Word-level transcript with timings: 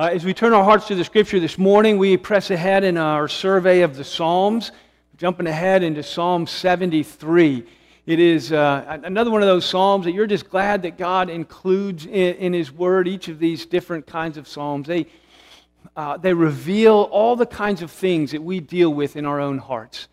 Uh, 0.00 0.04
as 0.04 0.24
we 0.24 0.32
turn 0.32 0.54
our 0.54 0.64
hearts 0.64 0.86
to 0.86 0.94
the 0.94 1.04
scripture 1.04 1.38
this 1.38 1.58
morning, 1.58 1.98
we 1.98 2.16
press 2.16 2.50
ahead 2.50 2.84
in 2.84 2.96
our 2.96 3.28
survey 3.28 3.82
of 3.82 3.96
the 3.96 4.02
Psalms, 4.02 4.72
jumping 5.18 5.46
ahead 5.46 5.82
into 5.82 6.02
Psalm 6.02 6.46
73. 6.46 7.66
It 8.06 8.18
is 8.18 8.50
uh, 8.50 8.98
another 9.04 9.30
one 9.30 9.42
of 9.42 9.46
those 9.46 9.66
Psalms 9.66 10.06
that 10.06 10.12
you're 10.12 10.26
just 10.26 10.48
glad 10.48 10.80
that 10.84 10.96
God 10.96 11.28
includes 11.28 12.06
in, 12.06 12.34
in 12.36 12.52
His 12.54 12.72
Word 12.72 13.08
each 13.08 13.28
of 13.28 13.38
these 13.38 13.66
different 13.66 14.06
kinds 14.06 14.38
of 14.38 14.48
Psalms. 14.48 14.88
They, 14.88 15.06
uh, 15.94 16.16
they 16.16 16.32
reveal 16.32 17.06
all 17.12 17.36
the 17.36 17.44
kinds 17.44 17.82
of 17.82 17.90
things 17.90 18.30
that 18.30 18.42
we 18.42 18.58
deal 18.58 18.88
with 18.94 19.16
in 19.16 19.26
our 19.26 19.38
own 19.38 19.58
hearts. 19.58 20.08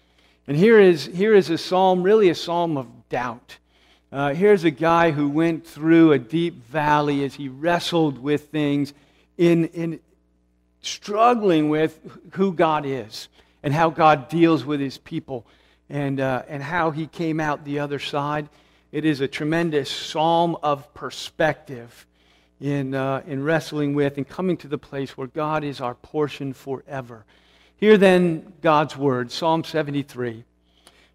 And 0.47 0.57
here 0.57 0.81
is, 0.81 1.05
here 1.05 1.33
is 1.33 1.49
a 1.49 1.57
psalm, 1.57 2.03
really 2.03 2.27
a 2.27 2.35
psalm 2.35 2.75
of 2.75 3.07
doubt. 3.07 3.57
Uh, 4.11 4.33
here's 4.33 4.65
a 4.65 4.71
guy 4.71 5.11
who 5.11 5.29
went 5.29 5.65
through 5.65 6.11
a 6.11 6.19
deep 6.19 6.65
valley 6.65 7.23
as 7.23 7.35
he 7.35 7.47
wrestled 7.47 8.19
with 8.19 8.49
things 8.49 8.93
in, 9.37 9.65
in 9.65 9.99
struggling 10.81 11.69
with 11.69 11.99
who 12.33 12.53
God 12.53 12.85
is 12.85 13.27
and 13.63 13.73
how 13.73 13.89
God 13.89 14.29
deals 14.29 14.65
with 14.65 14.79
his 14.79 14.97
people 14.97 15.45
and, 15.89 16.19
uh, 16.19 16.43
and 16.47 16.61
how 16.61 16.91
he 16.91 17.07
came 17.07 17.39
out 17.39 17.65
the 17.65 17.79
other 17.79 17.99
side. 17.99 18.49
It 18.91 19.05
is 19.05 19.21
a 19.21 19.27
tremendous 19.27 19.89
psalm 19.89 20.57
of 20.63 20.93
perspective 20.93 22.05
in, 22.59 22.95
uh, 22.95 23.21
in 23.27 23.43
wrestling 23.43 23.93
with 23.93 24.17
and 24.17 24.27
coming 24.27 24.57
to 24.57 24.67
the 24.67 24.77
place 24.77 25.17
where 25.17 25.27
God 25.27 25.63
is 25.63 25.81
our 25.81 25.95
portion 25.95 26.53
forever. 26.53 27.25
Hear 27.77 27.97
then 27.97 28.53
God's 28.61 28.97
word, 28.97 29.31
Psalm 29.31 29.63
73. 29.63 30.43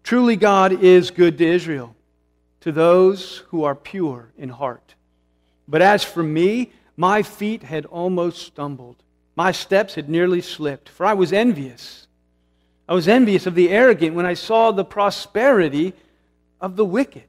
Truly, 0.03 0.35
God 0.35 0.83
is 0.83 1.11
good 1.11 1.37
to 1.37 1.45
Israel, 1.45 1.95
to 2.61 2.71
those 2.71 3.39
who 3.49 3.63
are 3.63 3.75
pure 3.75 4.31
in 4.37 4.49
heart. 4.49 4.95
But 5.67 5.81
as 5.81 6.03
for 6.03 6.23
me, 6.23 6.71
my 6.95 7.23
feet 7.23 7.63
had 7.63 7.85
almost 7.85 8.45
stumbled. 8.45 8.97
My 9.35 9.51
steps 9.51 9.95
had 9.95 10.09
nearly 10.09 10.41
slipped, 10.41 10.89
for 10.89 11.05
I 11.05 11.13
was 11.13 11.33
envious. 11.33 12.07
I 12.87 12.93
was 12.93 13.07
envious 13.07 13.47
of 13.47 13.55
the 13.55 13.69
arrogant 13.69 14.15
when 14.15 14.25
I 14.25 14.35
saw 14.35 14.71
the 14.71 14.85
prosperity 14.85 15.93
of 16.61 16.75
the 16.75 16.85
wicked. 16.85 17.23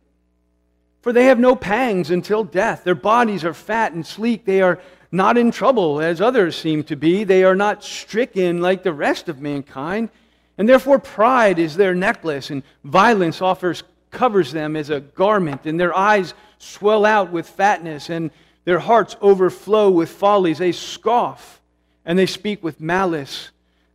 For 1.00 1.12
they 1.12 1.26
have 1.26 1.38
no 1.38 1.54
pangs 1.54 2.10
until 2.10 2.44
death. 2.44 2.84
Their 2.84 2.94
bodies 2.94 3.44
are 3.44 3.54
fat 3.54 3.92
and 3.92 4.06
sleek. 4.06 4.44
They 4.44 4.62
are 4.62 4.80
not 5.12 5.38
in 5.38 5.50
trouble, 5.50 6.00
as 6.00 6.20
others 6.20 6.56
seem 6.56 6.82
to 6.84 6.96
be. 6.96 7.24
They 7.24 7.44
are 7.44 7.54
not 7.54 7.84
stricken 7.84 8.60
like 8.60 8.82
the 8.82 8.92
rest 8.92 9.28
of 9.28 9.40
mankind. 9.40 10.10
And 10.58 10.68
therefore, 10.68 10.98
pride 10.98 11.58
is 11.58 11.76
their 11.76 11.94
necklace, 11.94 12.50
and 12.50 12.62
violence 12.84 13.40
offers, 13.40 13.82
covers 14.10 14.52
them 14.52 14.76
as 14.76 14.90
a 14.90 15.00
garment, 15.00 15.66
and 15.66 15.78
their 15.78 15.94
eyes 15.94 16.34
swell 16.58 17.04
out 17.04 17.30
with 17.30 17.48
fatness, 17.48 18.10
and 18.10 18.30
their 18.64 18.78
hearts 18.78 19.16
overflow 19.20 19.90
with 19.90 20.10
follies. 20.10 20.58
They 20.58 20.72
scoff 20.72 21.60
and 22.04 22.18
they 22.18 22.26
speak 22.26 22.62
with 22.62 22.80
malice. 22.80 23.50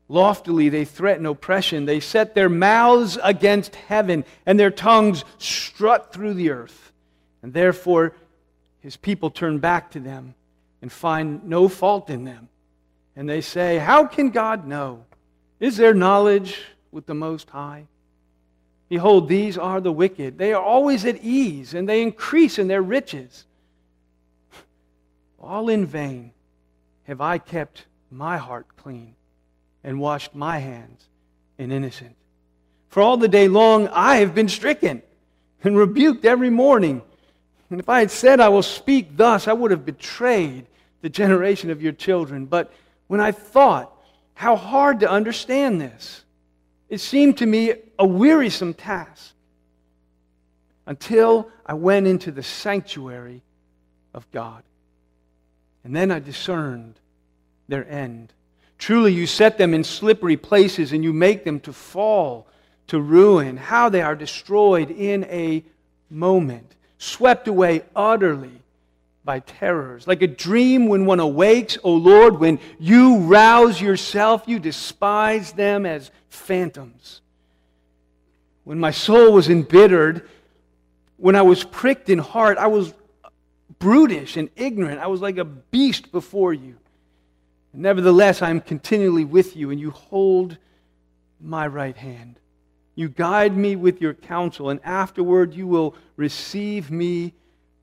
Loftily 0.08 0.70
they 0.70 0.86
threaten 0.86 1.26
oppression. 1.26 1.86
They 1.86 2.00
set 2.00 2.36
their 2.36 2.50
mouths 2.50 3.18
against 3.22 3.76
heaven 3.76 4.26
and 4.46 4.60
their 4.60 4.72
tongues 4.72 5.24
strut 5.38 6.14
through 6.14 6.36
the 6.36 6.52
earth. 6.52 6.92
And 7.42 7.54
therefore 7.54 8.14
his 8.82 8.96
people 8.96 9.30
turn 9.30 9.60
back 9.60 9.92
to 9.92 10.00
them 10.00 10.36
and 10.82 10.92
find 10.92 11.44
no 11.46 11.68
fault 11.68 12.10
in 12.10 12.24
them. 12.24 12.50
And 13.16 13.28
they 13.28 13.42
say, 13.42 13.78
How 13.78 14.06
can 14.06 14.30
God 14.30 14.66
know? 14.66 15.06
Is 15.60 15.78
there 15.78 15.94
knowledge 15.94 16.62
with 16.92 17.06
the 17.06 17.14
Most 17.14 17.50
High? 17.50 17.86
Behold, 18.88 19.28
these 19.28 19.58
are 19.58 19.82
the 19.82 19.92
wicked. 19.92 20.38
They 20.38 20.54
are 20.54 20.64
always 20.64 21.06
at 21.06 21.18
ease 21.18 21.74
and 21.74 21.88
they 21.88 22.02
increase 22.02 22.58
in 22.58 22.68
their 22.68 22.82
riches. 22.82 23.46
All 25.42 25.70
in 25.70 25.86
vain 25.86 26.32
have 27.04 27.22
I 27.22 27.38
kept 27.38 27.86
my 28.12 28.38
heart 28.38 28.68
clean 28.78 29.16
and 29.84 30.00
washed 30.00 30.36
my 30.36 30.60
hands 30.60 31.08
in 31.58 31.72
innocent. 31.72 32.16
For 32.90 33.02
all 33.02 33.18
the 33.18 33.28
day 33.28 33.48
long 33.48 33.88
I 33.90 34.18
have 34.18 34.36
been 34.36 34.50
stricken 34.50 35.02
and 35.64 35.78
rebuked 35.78 36.26
every 36.26 36.50
morning. 36.50 37.02
And 37.70 37.80
if 37.80 37.88
I 37.88 38.00
had 38.00 38.12
said, 38.12 38.40
I 38.40 38.50
will 38.50 38.64
speak 38.64 39.16
thus, 39.16 39.48
I 39.48 39.54
would 39.54 39.72
have 39.72 39.86
betrayed 39.86 40.66
the 41.02 41.10
generation 41.10 41.70
of 41.70 41.82
your 41.82 41.94
children. 41.94 42.46
But 42.46 42.74
when 43.08 43.20
I 43.20 43.32
thought 43.32 43.94
how 44.34 44.56
hard 44.56 45.02
to 45.02 45.10
understand 45.10 45.80
this, 45.80 46.24
it 46.90 47.00
seemed 47.00 47.38
to 47.38 47.46
me 47.46 47.74
a 47.98 48.06
wearisome 48.06 48.74
task 48.74 49.34
until 50.88 51.50
I 51.66 51.76
went 51.76 52.08
into 52.08 52.32
the 52.32 52.42
sanctuary 52.42 53.44
of 54.14 54.30
God. 54.32 54.64
And 55.84 55.96
then 55.96 56.12
I 56.12 56.20
discerned 56.20 57.00
their 57.68 57.88
end. 57.90 58.34
Truly, 58.78 59.14
you 59.14 59.28
set 59.28 59.58
them 59.58 59.74
in 59.74 59.84
slippery 59.84 60.38
places 60.38 60.94
and 60.94 61.04
you 61.04 61.14
make 61.14 61.44
them 61.44 61.60
to 61.62 61.74
fall 61.74 62.48
to 62.88 63.00
ruin. 63.00 63.58
How 63.58 63.90
they 63.90 64.02
are 64.02 64.16
destroyed 64.16 64.92
in 64.92 65.26
a 65.26 65.64
moment, 66.10 66.76
swept 66.98 67.48
away 67.48 67.84
utterly 67.96 68.62
by 69.24 69.40
terrors. 69.40 70.08
Like 70.08 70.22
a 70.22 70.28
dream 70.28 70.88
when 70.88 71.06
one 71.06 71.20
awakes, 71.20 71.78
O 71.84 71.94
Lord, 71.94 72.40
when 72.40 72.60
you 72.80 73.18
rouse 73.18 73.80
yourself, 73.80 74.44
you 74.48 74.60
despise 74.60 75.52
them 75.52 75.86
as 75.86 76.10
phantoms. 76.30 77.22
When 78.64 78.80
my 78.80 78.92
soul 78.92 79.34
was 79.34 79.50
embittered, 79.50 80.28
when 81.18 81.36
I 81.36 81.42
was 81.42 81.64
pricked 81.64 82.10
in 82.10 82.18
heart, 82.18 82.58
I 82.58 82.68
was 82.68 82.94
brutish 83.80 84.38
and 84.38 84.50
ignorant. 84.56 85.00
I 85.00 85.08
was 85.08 85.22
like 85.22 85.38
a 85.38 85.46
beast 85.46 86.12
before 86.12 86.54
you. 86.54 86.76
Nevertheless, 87.74 88.42
I 88.42 88.50
am 88.50 88.62
continually 88.62 89.26
with 89.26 89.56
you, 89.56 89.72
and 89.72 89.80
you 89.80 89.92
hold 89.92 90.58
my 91.40 91.68
right 91.68 91.96
hand. 91.96 92.40
You 92.96 93.08
guide 93.08 93.56
me 93.56 93.76
with 93.76 94.02
your 94.02 94.14
counsel, 94.14 94.70
and 94.70 94.80
afterward 94.84 95.54
you 95.54 95.68
will 95.68 95.96
receive 96.18 96.92
me 96.92 97.34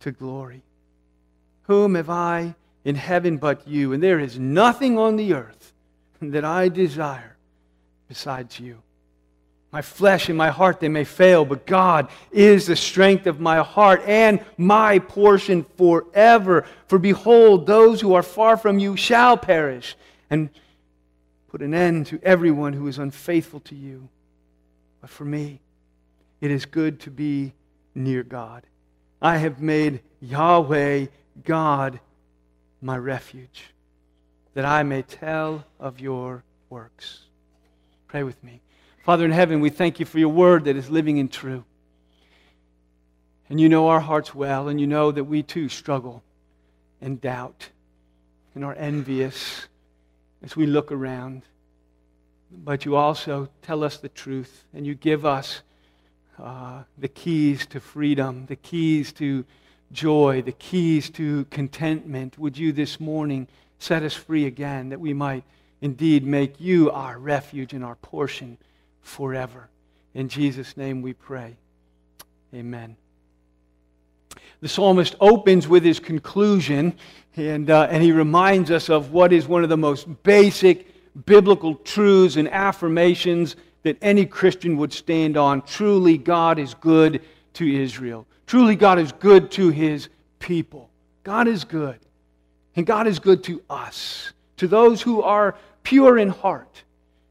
to 0.00 0.12
glory. 0.12 0.62
Whom 1.62 1.94
have 1.94 2.10
I 2.10 2.54
in 2.84 2.96
heaven 2.96 3.38
but 3.38 3.66
you? 3.66 3.92
And 3.92 4.02
there 4.02 4.20
is 4.20 4.38
nothing 4.38 4.98
on 4.98 5.16
the 5.16 5.32
earth 5.34 5.72
that 6.20 6.44
I 6.44 6.68
desire 6.68 7.36
besides 8.08 8.60
you. 8.60 8.82
My 9.76 9.82
flesh 9.82 10.30
and 10.30 10.38
my 10.38 10.48
heart, 10.48 10.80
they 10.80 10.88
may 10.88 11.04
fail, 11.04 11.44
but 11.44 11.66
God 11.66 12.08
is 12.32 12.64
the 12.64 12.76
strength 12.76 13.26
of 13.26 13.40
my 13.40 13.58
heart 13.58 14.00
and 14.06 14.42
my 14.56 14.98
portion 15.00 15.66
forever. 15.76 16.64
For 16.86 16.98
behold, 16.98 17.66
those 17.66 18.00
who 18.00 18.14
are 18.14 18.22
far 18.22 18.56
from 18.56 18.78
you 18.78 18.96
shall 18.96 19.36
perish, 19.36 19.94
and 20.30 20.48
put 21.48 21.60
an 21.60 21.74
end 21.74 22.06
to 22.06 22.18
everyone 22.22 22.72
who 22.72 22.88
is 22.88 22.98
unfaithful 22.98 23.60
to 23.60 23.74
you. 23.74 24.08
But 25.02 25.10
for 25.10 25.26
me, 25.26 25.60
it 26.40 26.50
is 26.50 26.64
good 26.64 26.98
to 27.00 27.10
be 27.10 27.52
near 27.94 28.22
God. 28.22 28.62
I 29.20 29.36
have 29.36 29.60
made 29.60 30.00
Yahweh 30.22 31.08
God 31.44 32.00
my 32.80 32.96
refuge, 32.96 33.74
that 34.54 34.64
I 34.64 34.84
may 34.84 35.02
tell 35.02 35.66
of 35.78 36.00
your 36.00 36.44
works. 36.70 37.24
Pray 38.08 38.22
with 38.22 38.42
me. 38.42 38.62
Father 39.06 39.24
in 39.24 39.30
heaven, 39.30 39.60
we 39.60 39.70
thank 39.70 40.00
you 40.00 40.04
for 40.04 40.18
your 40.18 40.30
word 40.30 40.64
that 40.64 40.74
is 40.74 40.90
living 40.90 41.20
and 41.20 41.30
true. 41.30 41.64
And 43.48 43.60
you 43.60 43.68
know 43.68 43.86
our 43.86 44.00
hearts 44.00 44.34
well, 44.34 44.66
and 44.66 44.80
you 44.80 44.88
know 44.88 45.12
that 45.12 45.22
we 45.22 45.44
too 45.44 45.68
struggle 45.68 46.24
and 47.00 47.20
doubt 47.20 47.68
and 48.56 48.64
are 48.64 48.74
envious 48.74 49.68
as 50.42 50.56
we 50.56 50.66
look 50.66 50.90
around. 50.90 51.42
But 52.50 52.84
you 52.84 52.96
also 52.96 53.48
tell 53.62 53.84
us 53.84 53.96
the 53.96 54.08
truth, 54.08 54.64
and 54.74 54.84
you 54.84 54.96
give 54.96 55.24
us 55.24 55.62
uh, 56.42 56.82
the 56.98 57.06
keys 57.06 57.64
to 57.66 57.78
freedom, 57.78 58.46
the 58.46 58.56
keys 58.56 59.12
to 59.12 59.44
joy, 59.92 60.42
the 60.42 60.50
keys 60.50 61.10
to 61.10 61.44
contentment. 61.44 62.40
Would 62.40 62.58
you 62.58 62.72
this 62.72 62.98
morning 62.98 63.46
set 63.78 64.02
us 64.02 64.14
free 64.14 64.46
again 64.46 64.88
that 64.88 64.98
we 64.98 65.14
might 65.14 65.44
indeed 65.80 66.26
make 66.26 66.60
you 66.60 66.90
our 66.90 67.20
refuge 67.20 67.72
and 67.72 67.84
our 67.84 67.94
portion? 67.94 68.58
Forever. 69.06 69.68
In 70.14 70.28
Jesus' 70.28 70.76
name 70.76 71.00
we 71.00 71.12
pray. 71.12 71.56
Amen. 72.54 72.96
The 74.60 74.68
psalmist 74.68 75.14
opens 75.20 75.68
with 75.68 75.84
his 75.84 76.00
conclusion, 76.00 76.94
and, 77.36 77.70
uh, 77.70 77.88
and 77.90 78.02
he 78.02 78.12
reminds 78.12 78.70
us 78.70 78.88
of 78.88 79.12
what 79.12 79.32
is 79.32 79.46
one 79.46 79.62
of 79.62 79.68
the 79.68 79.76
most 79.76 80.22
basic 80.22 80.88
biblical 81.24 81.76
truths 81.76 82.36
and 82.36 82.48
affirmations 82.48 83.56
that 83.82 83.96
any 84.02 84.26
Christian 84.26 84.76
would 84.78 84.92
stand 84.92 85.36
on. 85.36 85.62
Truly, 85.62 86.18
God 86.18 86.58
is 86.58 86.74
good 86.74 87.22
to 87.54 87.82
Israel. 87.82 88.26
Truly, 88.46 88.74
God 88.74 88.98
is 88.98 89.12
good 89.12 89.50
to 89.52 89.70
his 89.70 90.08
people. 90.38 90.90
God 91.22 91.46
is 91.46 91.64
good. 91.64 91.98
And 92.74 92.84
God 92.84 93.06
is 93.06 93.18
good 93.18 93.44
to 93.44 93.62
us, 93.70 94.32
to 94.56 94.66
those 94.66 95.00
who 95.00 95.22
are 95.22 95.56
pure 95.82 96.18
in 96.18 96.28
heart 96.28 96.82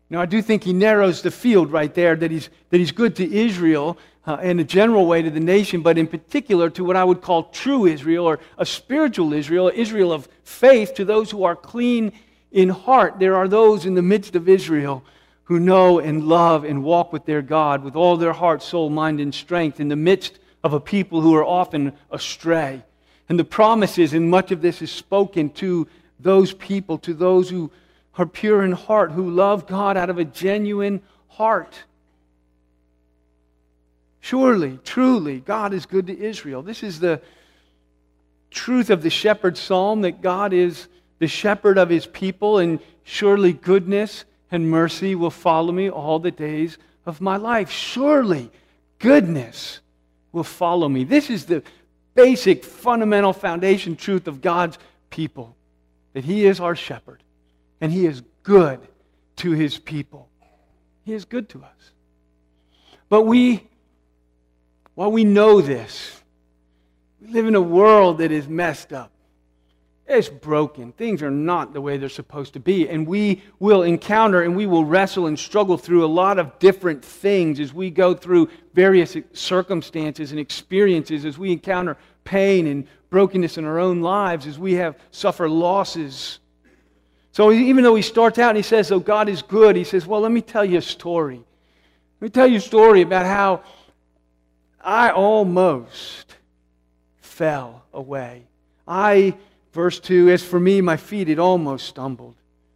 now, 0.09 0.21
I 0.21 0.27
do 0.27 0.41
think 0.41 0.63
he 0.63 0.73
narrows 0.73 1.23
the 1.23 1.31
field 1.31 1.71
right 1.71 1.93
there 1.93 2.15
that 2.15 2.29
he's, 2.29 2.49
that 2.69 2.77
he's 2.77 2.91
good 2.91 3.15
to 3.15 3.35
Israel, 3.35 3.97
uh, 4.27 4.37
in 4.37 4.59
a 4.59 4.63
general 4.63 5.07
way 5.07 5.21
to 5.21 5.29
the 5.29 5.39
nation, 5.39 5.81
but 5.81 5.97
in 5.97 6.07
particular 6.07 6.69
to 6.71 6.83
what 6.83 6.95
I 6.95 7.03
would 7.03 7.21
call 7.21 7.45
true 7.45 7.85
Israel 7.85 8.25
or 8.25 8.39
a 8.57 8.65
spiritual 8.65 9.33
Israel, 9.33 9.71
Israel 9.73 10.11
of 10.11 10.27
faith, 10.43 10.93
to 10.95 11.05
those 11.05 11.31
who 11.31 11.43
are 11.43 11.55
clean 11.55 12.11
in 12.51 12.69
heart. 12.69 13.19
There 13.19 13.35
are 13.35 13.47
those 13.47 13.85
in 13.85 13.95
the 13.95 14.01
midst 14.01 14.35
of 14.35 14.47
Israel 14.47 15.03
who 15.45 15.59
know 15.59 15.99
and 15.99 16.27
love 16.27 16.63
and 16.63 16.83
walk 16.83 17.13
with 17.13 17.25
their 17.25 17.41
God 17.41 17.83
with 17.83 17.95
all 17.95 18.17
their 18.17 18.33
heart, 18.33 18.61
soul, 18.63 18.89
mind, 18.89 19.19
and 19.19 19.33
strength 19.33 19.79
in 19.79 19.89
the 19.89 19.95
midst 19.95 20.39
of 20.63 20.73
a 20.73 20.79
people 20.79 21.21
who 21.21 21.35
are 21.35 21.45
often 21.45 21.93
astray. 22.11 22.83
And 23.29 23.39
the 23.39 23.43
promises, 23.43 24.13
and 24.13 24.29
much 24.29 24.51
of 24.51 24.61
this 24.61 24.81
is 24.81 24.91
spoken 24.91 25.49
to 25.51 25.87
those 26.19 26.53
people, 26.53 26.97
to 26.99 27.13
those 27.13 27.49
who 27.49 27.71
are 28.17 28.25
pure 28.25 28.63
in 28.63 28.71
heart, 28.71 29.11
who 29.11 29.29
love 29.29 29.67
God 29.67 29.97
out 29.97 30.09
of 30.09 30.17
a 30.17 30.25
genuine 30.25 31.01
heart. 31.27 31.83
Surely, 34.21 34.79
truly, 34.83 35.39
God 35.39 35.73
is 35.73 35.85
good 35.85 36.07
to 36.07 36.17
Israel. 36.17 36.61
This 36.61 36.81
is 36.81 36.99
the 36.99 37.21
truth 38.49 38.89
of 38.89 39.03
the 39.03 39.09
shepherd 39.09 39.57
psalm 39.57 40.01
that 40.01 40.21
God 40.21 40.53
is 40.53 40.87
the 41.19 41.27
shepherd 41.27 41.77
of 41.77 41.89
his 41.89 42.05
people, 42.07 42.57
and 42.57 42.79
surely 43.03 43.53
goodness 43.53 44.25
and 44.51 44.69
mercy 44.69 45.15
will 45.15 45.29
follow 45.29 45.71
me 45.71 45.89
all 45.89 46.19
the 46.19 46.31
days 46.31 46.77
of 47.05 47.21
my 47.21 47.37
life. 47.37 47.69
Surely 47.69 48.49
goodness 48.99 49.81
will 50.31 50.43
follow 50.43 50.89
me. 50.89 51.03
This 51.03 51.29
is 51.29 51.45
the 51.45 51.63
basic, 52.15 52.63
fundamental 52.63 53.33
foundation 53.33 53.95
truth 53.95 54.27
of 54.27 54.41
God's 54.41 54.77
people 55.09 55.55
that 56.13 56.23
He 56.23 56.45
is 56.45 56.59
our 56.59 56.75
shepherd 56.75 57.21
and 57.81 57.91
He 57.91 58.05
is 58.05 58.23
good 58.43 58.79
to 59.37 59.51
His 59.51 59.77
people. 59.77 60.29
He 61.03 61.13
is 61.13 61.25
good 61.25 61.49
to 61.49 61.63
us. 61.63 61.91
But 63.09 63.23
we, 63.23 63.67
while 64.95 65.11
we 65.11 65.23
know 65.23 65.61
this, 65.61 66.21
we 67.21 67.27
live 67.29 67.45
in 67.45 67.55
a 67.55 67.61
world 67.61 68.17
that 68.19 68.31
is 68.31 68.47
messed 68.47 68.91
up. 68.91 69.11
It's 70.07 70.29
broken. 70.29 70.91
Things 70.91 71.23
are 71.23 71.31
not 71.31 71.73
the 71.73 71.81
way 71.81 71.97
they're 71.97 72.09
supposed 72.09 72.53
to 72.53 72.59
be. 72.59 72.87
And 72.87 73.07
we 73.07 73.41
will 73.59 73.81
encounter 73.81 74.43
and 74.43 74.55
we 74.55 74.67
will 74.67 74.85
wrestle 74.85 75.25
and 75.25 75.37
struggle 75.37 75.77
through 75.77 76.05
a 76.05 76.07
lot 76.07 76.37
of 76.37 76.59
different 76.59 77.03
things 77.03 77.59
as 77.59 77.73
we 77.73 77.89
go 77.89 78.13
through 78.13 78.49
various 78.73 79.17
circumstances 79.33 80.29
and 80.29 80.39
experiences, 80.39 81.25
as 81.25 81.39
we 81.39 81.51
encounter 81.51 81.97
pain 82.23 82.67
and 82.67 82.87
brokenness 83.09 83.57
in 83.57 83.65
our 83.65 83.79
own 83.79 84.01
lives, 84.01 84.45
as 84.45 84.59
we 84.59 84.73
have 84.73 84.95
suffer 85.09 85.49
losses. 85.49 86.39
So 87.35 87.51
even 87.51 87.83
though 87.83 87.95
he 87.95 88.01
starts 88.01 88.39
out 88.39 88.49
and 88.49 88.57
he 88.57 88.63
says, 88.63 88.91
Oh, 88.91 88.99
God 88.99 89.27
is 89.27 89.41
good, 89.41 89.75
he 89.75 89.83
says, 89.83 90.07
Well, 90.07 90.21
let 90.21 90.31
me 90.31 90.41
tell 90.41 90.63
you 90.63 90.77
a 90.77 90.81
story. 90.81 91.43
Let 92.21 92.21
me 92.21 92.29
tell 92.29 92.47
you 92.47 92.57
a 92.57 92.61
story 92.61 93.01
about 93.01 93.25
how 93.25 93.61
I 94.79 95.09
almost 95.09 96.35
fell 97.19 97.83
away. 97.93 98.43
I 98.87 99.35
Verse 99.75 99.99
2 99.99 100.29
As 100.29 100.41
for 100.41 100.59
me, 100.59 100.79
my 100.79 100.95
feet 100.95 101.27
had 101.27 101.37
almost 101.37 101.87
stumbled. 101.87 102.35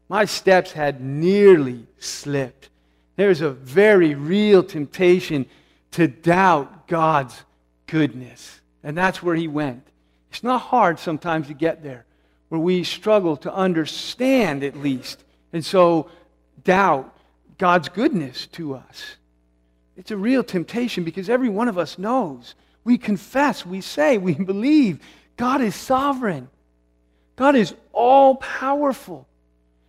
My 0.09 0.25
steps 0.25 0.73
had 0.73 1.01
nearly 1.01 1.87
slipped. 1.97 2.69
There's 3.15 3.39
a 3.39 3.51
very 3.51 4.15
real 4.15 4.63
temptation 4.63 5.45
to 5.91 6.07
doubt 6.09 6.87
God's 6.87 7.41
goodness. 7.87 8.59
And 8.83 8.97
that's 8.97 9.23
where 9.23 9.35
he 9.35 9.47
went. 9.47 9.87
It's 10.29 10.43
not 10.43 10.59
hard 10.59 10.99
sometimes 10.99 11.47
to 11.47 11.53
get 11.53 11.83
there, 11.83 12.05
where 12.49 12.59
we 12.59 12.83
struggle 12.83 13.37
to 13.37 13.53
understand 13.53 14.63
at 14.63 14.75
least. 14.75 15.23
And 15.53 15.63
so 15.63 16.09
doubt 16.63 17.15
God's 17.57 17.89
goodness 17.89 18.47
to 18.47 18.75
us. 18.75 19.15
It's 19.95 20.11
a 20.11 20.17
real 20.17 20.43
temptation 20.43 21.03
because 21.03 21.29
every 21.29 21.49
one 21.49 21.67
of 21.67 21.77
us 21.77 21.97
knows. 21.97 22.55
We 22.83 22.97
confess, 22.97 23.65
we 23.65 23.81
say, 23.81 24.17
we 24.17 24.33
believe 24.53 24.99
God 25.37 25.61
is 25.61 25.75
sovereign. 25.75 26.49
God 27.35 27.55
is 27.55 27.73
all 27.93 28.35
powerful. 28.35 29.27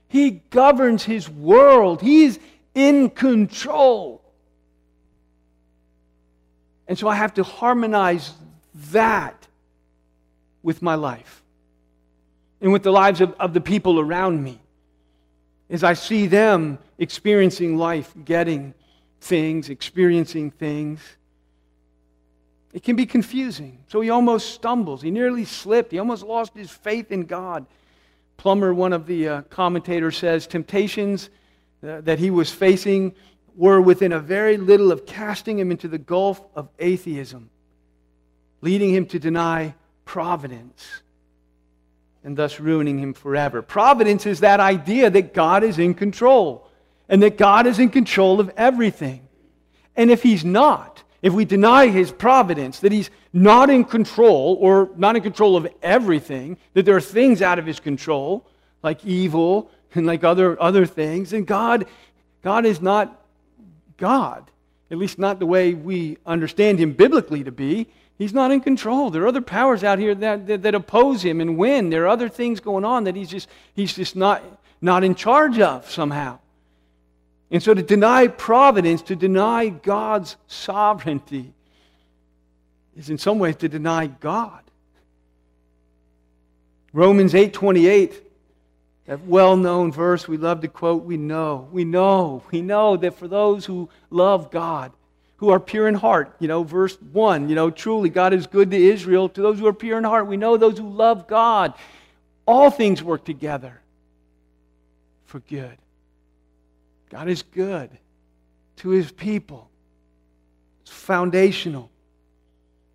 He 0.09 0.31
governs 0.51 1.05
his 1.05 1.29
world. 1.29 2.03
He's 2.03 2.39
in 2.75 3.11
control. 3.11 4.23
And 6.87 6.99
so 6.99 7.09
I 7.09 7.15
have 7.15 7.35
to 7.35 7.45
harmonize 7.45 8.33
that 8.91 9.47
with 10.63 10.83
my 10.83 10.97
life 10.97 11.41
and 12.61 12.73
with 12.73 12.83
the 12.83 12.91
lives 12.91 13.21
of, 13.21 13.33
of 13.41 13.55
the 13.55 13.61
people 13.61 13.99
around 13.99 14.43
me. 14.43 14.61
As 15.69 15.85
I 15.85 15.95
see 15.95 16.27
them 16.27 16.79
experiencing 16.99 17.77
life, 17.77 18.13
getting 18.25 18.75
things, 19.21 19.69
experiencing 19.69 20.51
things, 20.51 21.01
it 22.73 22.83
can 22.83 22.97
be 22.97 23.07
confusing. 23.07 23.79
So 23.89 24.01
he 24.01 24.11
almost 24.11 24.51
stumbles. 24.51 25.03
He 25.03 25.11
nearly 25.11 25.45
slipped. 25.45 25.93
He 25.93 25.99
almost 25.99 26.23
lost 26.23 26.55
his 26.55 26.71
faith 26.71 27.11
in 27.11 27.25
God. 27.25 27.67
Plumer, 28.37 28.73
one 28.73 28.93
of 28.93 29.07
the 29.07 29.29
uh, 29.29 29.43
commentators, 29.43 30.17
says 30.17 30.47
temptations 30.47 31.31
uh, 31.87 32.01
that 32.03 32.19
he 32.19 32.31
was 32.31 32.51
facing 32.51 33.15
were 33.57 33.81
within 33.81 34.13
a 34.13 34.21
very 34.21 34.57
little 34.57 34.93
of 34.93 35.05
casting 35.05 35.59
him 35.59 35.71
into 35.71 35.89
the 35.89 35.99
gulf 35.99 36.41
of 36.55 36.69
atheism, 36.79 37.51
leading 38.61 38.95
him 38.95 39.07
to 39.07 39.19
deny 39.19 39.75
providence 40.05 41.03
and 42.25 42.37
thus 42.37 42.61
ruining 42.61 42.99
him 42.99 43.15
forever. 43.15 43.63
Providence 43.63 44.27
is 44.27 44.41
that 44.41 44.61
idea 44.61 45.11
that 45.11 45.35
God 45.35 45.65
is 45.65 45.79
in 45.79 45.95
control 45.95 46.69
and 47.09 47.23
that 47.23 47.39
God 47.39 47.67
is 47.67 47.79
in 47.79 47.89
control 47.89 48.41
of 48.41 48.51
everything. 48.57 49.27
And 49.97 50.11
if 50.11 50.23
he's 50.23 50.45
not, 50.45 51.03
if 51.23 51.33
we 51.33 51.45
deny 51.45 51.89
his 51.89 52.11
providence, 52.11 52.81
that 52.81 52.93
he's 52.93 53.11
not 53.33 53.69
in 53.71 53.85
control 53.85 54.57
or 54.61 54.91
not 54.97 55.17
in 55.17 55.23
control 55.23 55.57
of 55.57 55.69
everything, 55.83 56.57
that 56.75 56.85
there 56.85 56.97
are 56.97 57.01
things 57.01 57.43
out 57.43 57.59
of 57.59 57.67
his 57.67 57.81
control, 57.81 58.47
like 58.83 59.05
evil 59.05 59.71
and 59.95 60.07
like 60.07 60.25
other, 60.25 60.61
other 60.63 60.87
things, 60.87 61.31
then 61.31 61.45
God, 61.45 61.87
God 62.43 62.65
is 62.65 62.81
not 62.81 63.21
God. 63.97 64.51
At 64.91 64.99
least 64.99 65.19
not 65.19 65.39
the 65.39 65.47
way 65.47 65.75
we 65.75 66.19
understand 66.27 66.79
him 66.79 66.93
biblically 66.93 67.45
to 67.45 67.53
be. 67.53 67.87
He's 68.21 68.35
not 68.35 68.51
in 68.51 68.61
control. 68.61 69.09
There 69.09 69.23
are 69.23 69.29
other 69.29 69.41
powers 69.41 69.83
out 69.83 69.99
here 69.99 70.15
that, 70.15 70.47
that, 70.47 70.63
that 70.65 70.75
oppose 70.75 71.23
him 71.23 71.41
and 71.41 71.57
win. 71.57 71.89
There 71.89 72.05
are 72.05 72.09
other 72.09 72.29
things 72.29 72.61
going 72.61 72.85
on 72.85 73.05
that 73.05 73.17
he's 73.17 73.31
just, 73.31 73.49
he's 73.73 73.95
just 73.95 74.15
not, 74.15 74.43
not 74.83 75.05
in 75.05 75.15
charge 75.15 75.59
of 75.59 75.91
somehow. 75.91 76.39
And 77.51 77.63
so 77.63 77.73
to 77.73 77.83
deny 77.83 78.27
providence, 78.27 79.01
to 79.05 79.17
deny 79.17 79.71
God's 79.71 80.37
sovereignty, 80.49 81.55
is 82.95 83.09
in 83.09 83.17
some 83.17 83.39
ways 83.39 83.57
to 83.57 83.71
deny 83.71 84.09
God. 84.09 84.65
Romans 86.93 87.33
8:28, 87.33 88.21
that 89.07 89.25
well-known 89.25 89.93
verse 89.93 90.29
we 90.29 90.37
love 90.37 90.61
to 90.61 90.69
quote, 90.69 91.05
we 91.05 91.17
know, 91.17 91.71
we 91.73 91.87
know, 91.87 92.43
we 92.53 92.61
know 92.61 92.99
that 92.99 93.15
for 93.15 93.29
those 93.29 93.65
who 93.65 93.89
love 94.11 94.51
God, 94.51 94.93
who 95.41 95.49
are 95.49 95.59
pure 95.59 95.89
in 95.89 95.95
heart, 95.95 96.37
you 96.39 96.47
know, 96.47 96.63
verse 96.63 96.99
1, 97.13 97.49
you 97.49 97.55
know, 97.55 97.71
truly 97.71 98.11
God 98.11 98.35
is 98.35 98.47
good 98.47 98.71
to 98.73 98.77
Israel, 98.77 99.27
to 99.31 99.41
those 99.41 99.59
who 99.59 99.67
are 99.67 99.73
pure 99.73 99.97
in 99.97 100.05
heart, 100.05 100.27
we 100.27 100.37
know 100.37 100.59
those 100.59 100.77
who 100.77 100.87
love 100.87 101.27
God, 101.27 101.73
all 102.47 102.71
things 102.71 103.03
work 103.03 103.25
together 103.25 103.81
for 105.25 105.41
good 105.41 105.79
God 107.09 107.29
is 107.29 107.43
good 107.43 107.89
to 108.77 108.91
his 108.91 109.11
people. 109.11 109.71
It's 110.83 110.91
foundational. 110.91 111.91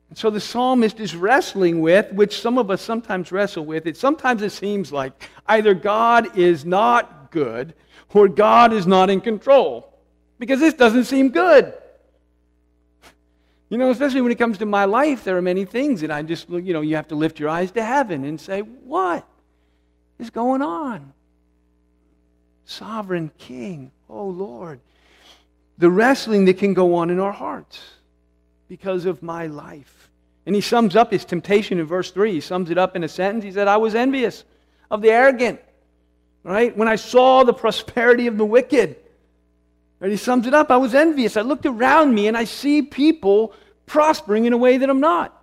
And 0.09 0.17
so 0.17 0.29
the 0.29 0.39
psalmist 0.39 0.99
is 0.99 1.15
wrestling 1.15 1.81
with, 1.81 2.13
which 2.13 2.39
some 2.39 2.59
of 2.59 2.69
us 2.69 2.81
sometimes 2.81 3.31
wrestle 3.31 3.65
with, 3.65 3.87
it 3.87 3.97
sometimes 3.97 4.43
it 4.43 4.51
seems 4.51 4.91
like 4.91 5.29
either 5.47 5.73
God 5.73 6.37
is 6.37 6.63
not 6.63 7.31
good 7.31 7.73
or 8.13 8.27
God 8.27 8.71
is 8.71 8.85
not 8.85 9.09
in 9.09 9.19
control. 9.19 9.91
Because 10.37 10.59
this 10.59 10.75
doesn't 10.75 11.05
seem 11.05 11.29
good. 11.29 11.73
You 13.69 13.77
know, 13.77 13.89
especially 13.89 14.21
when 14.21 14.31
it 14.31 14.37
comes 14.37 14.59
to 14.59 14.65
my 14.65 14.85
life, 14.85 15.23
there 15.23 15.37
are 15.37 15.41
many 15.41 15.65
things 15.65 16.01
that 16.01 16.11
I 16.11 16.21
just, 16.21 16.49
you 16.49 16.73
know, 16.73 16.81
you 16.81 16.95
have 16.95 17.07
to 17.07 17.15
lift 17.15 17.39
your 17.39 17.49
eyes 17.49 17.71
to 17.71 17.83
heaven 17.83 18.23
and 18.23 18.39
say, 18.39 18.61
what 18.61 19.27
is 20.19 20.29
going 20.29 20.61
on? 20.61 21.13
Sovereign 22.65 23.31
King, 23.37 23.91
Oh, 24.09 24.27
Lord. 24.27 24.79
The 25.77 25.89
wrestling 25.89 26.45
that 26.45 26.57
can 26.57 26.73
go 26.73 26.95
on 26.95 27.09
in 27.09 27.19
our 27.19 27.31
hearts 27.31 27.81
because 28.67 29.05
of 29.05 29.21
my 29.21 29.47
life. 29.47 30.09
And 30.45 30.55
he 30.55 30.61
sums 30.61 30.95
up 30.95 31.11
his 31.11 31.25
temptation 31.25 31.79
in 31.79 31.85
verse 31.85 32.11
3. 32.11 32.31
He 32.31 32.41
sums 32.41 32.69
it 32.69 32.77
up 32.77 32.95
in 32.95 33.03
a 33.03 33.07
sentence. 33.09 33.43
He 33.43 33.51
said, 33.51 33.67
I 33.67 33.77
was 33.77 33.95
envious 33.95 34.43
of 34.91 35.01
the 35.01 35.09
arrogant, 35.09 35.59
right? 36.43 36.75
When 36.77 36.87
I 36.87 36.95
saw 36.95 37.43
the 37.43 37.53
prosperity 37.53 38.27
of 38.27 38.37
the 38.37 38.45
wicked. 38.45 38.97
Right? 39.99 40.11
He 40.11 40.17
sums 40.17 40.47
it 40.47 40.53
up. 40.53 40.71
I 40.71 40.77
was 40.77 40.93
envious. 40.93 41.37
I 41.37 41.41
looked 41.41 41.65
around 41.65 42.13
me 42.13 42.27
and 42.27 42.37
I 42.37 42.43
see 42.43 42.81
people 42.81 43.53
prospering 43.85 44.45
in 44.45 44.53
a 44.53 44.57
way 44.57 44.77
that 44.77 44.89
I'm 44.89 44.99
not. 44.99 45.41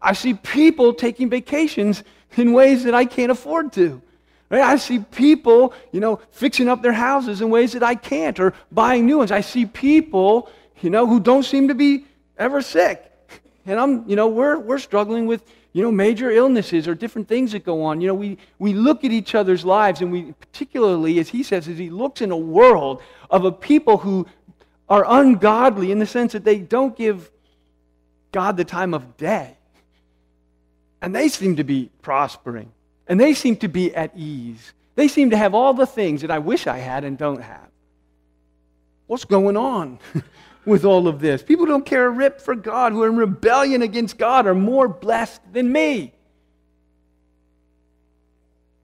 I 0.00 0.12
see 0.12 0.34
people 0.34 0.94
taking 0.94 1.30
vacations 1.30 2.02
in 2.36 2.52
ways 2.52 2.84
that 2.84 2.94
I 2.94 3.04
can't 3.04 3.32
afford 3.32 3.72
to. 3.74 4.02
Right? 4.48 4.62
I 4.62 4.76
see 4.76 5.00
people, 5.00 5.74
you 5.90 6.00
know, 6.00 6.20
fixing 6.30 6.68
up 6.68 6.82
their 6.82 6.92
houses 6.92 7.40
in 7.40 7.50
ways 7.50 7.72
that 7.72 7.82
I 7.82 7.96
can't 7.96 8.38
or 8.38 8.54
buying 8.70 9.06
new 9.06 9.18
ones. 9.18 9.32
I 9.32 9.40
see 9.40 9.66
people, 9.66 10.48
you 10.80 10.90
know, 10.90 11.06
who 11.06 11.18
don't 11.18 11.42
seem 11.42 11.68
to 11.68 11.74
be 11.74 12.06
ever 12.38 12.62
sick. 12.62 13.02
And 13.64 13.80
I'm, 13.80 14.08
you 14.08 14.14
know, 14.14 14.28
we're, 14.28 14.58
we're 14.58 14.78
struggling 14.78 15.26
with, 15.26 15.42
you 15.76 15.82
know, 15.82 15.92
major 15.92 16.30
illnesses 16.30 16.88
or 16.88 16.94
different 16.94 17.28
things 17.28 17.52
that 17.52 17.62
go 17.62 17.82
on. 17.84 18.00
You 18.00 18.06
know, 18.06 18.14
we, 18.14 18.38
we 18.58 18.72
look 18.72 19.04
at 19.04 19.10
each 19.10 19.34
other's 19.34 19.62
lives 19.62 20.00
and 20.00 20.10
we, 20.10 20.32
particularly, 20.32 21.18
as 21.18 21.28
he 21.28 21.42
says, 21.42 21.68
as 21.68 21.76
he 21.76 21.90
looks 21.90 22.22
in 22.22 22.30
a 22.30 22.36
world 22.36 23.02
of 23.30 23.44
a 23.44 23.52
people 23.52 23.98
who 23.98 24.26
are 24.88 25.04
ungodly 25.06 25.92
in 25.92 25.98
the 25.98 26.06
sense 26.06 26.32
that 26.32 26.44
they 26.44 26.60
don't 26.60 26.96
give 26.96 27.30
God 28.32 28.56
the 28.56 28.64
time 28.64 28.94
of 28.94 29.18
day. 29.18 29.54
And 31.02 31.14
they 31.14 31.28
seem 31.28 31.56
to 31.56 31.64
be 31.64 31.90
prospering. 32.00 32.72
And 33.06 33.20
they 33.20 33.34
seem 33.34 33.56
to 33.56 33.68
be 33.68 33.94
at 33.94 34.16
ease. 34.16 34.72
They 34.94 35.08
seem 35.08 35.28
to 35.28 35.36
have 35.36 35.52
all 35.52 35.74
the 35.74 35.86
things 35.86 36.22
that 36.22 36.30
I 36.30 36.38
wish 36.38 36.66
I 36.66 36.78
had 36.78 37.04
and 37.04 37.18
don't 37.18 37.42
have. 37.42 37.68
What's 39.08 39.26
going 39.26 39.58
on 39.58 39.98
with 40.66 40.84
all 40.84 41.08
of 41.08 41.20
this? 41.20 41.42
People 41.42 41.64
who 41.64 41.72
don't 41.72 41.86
care 41.86 42.06
a 42.06 42.10
rip 42.10 42.40
for 42.40 42.54
God, 42.54 42.92
who 42.92 43.02
are 43.02 43.08
in 43.08 43.16
rebellion 43.16 43.80
against 43.80 44.18
God, 44.18 44.46
are 44.46 44.54
more 44.54 44.88
blessed 44.88 45.40
than 45.52 45.72
me. 45.72 46.12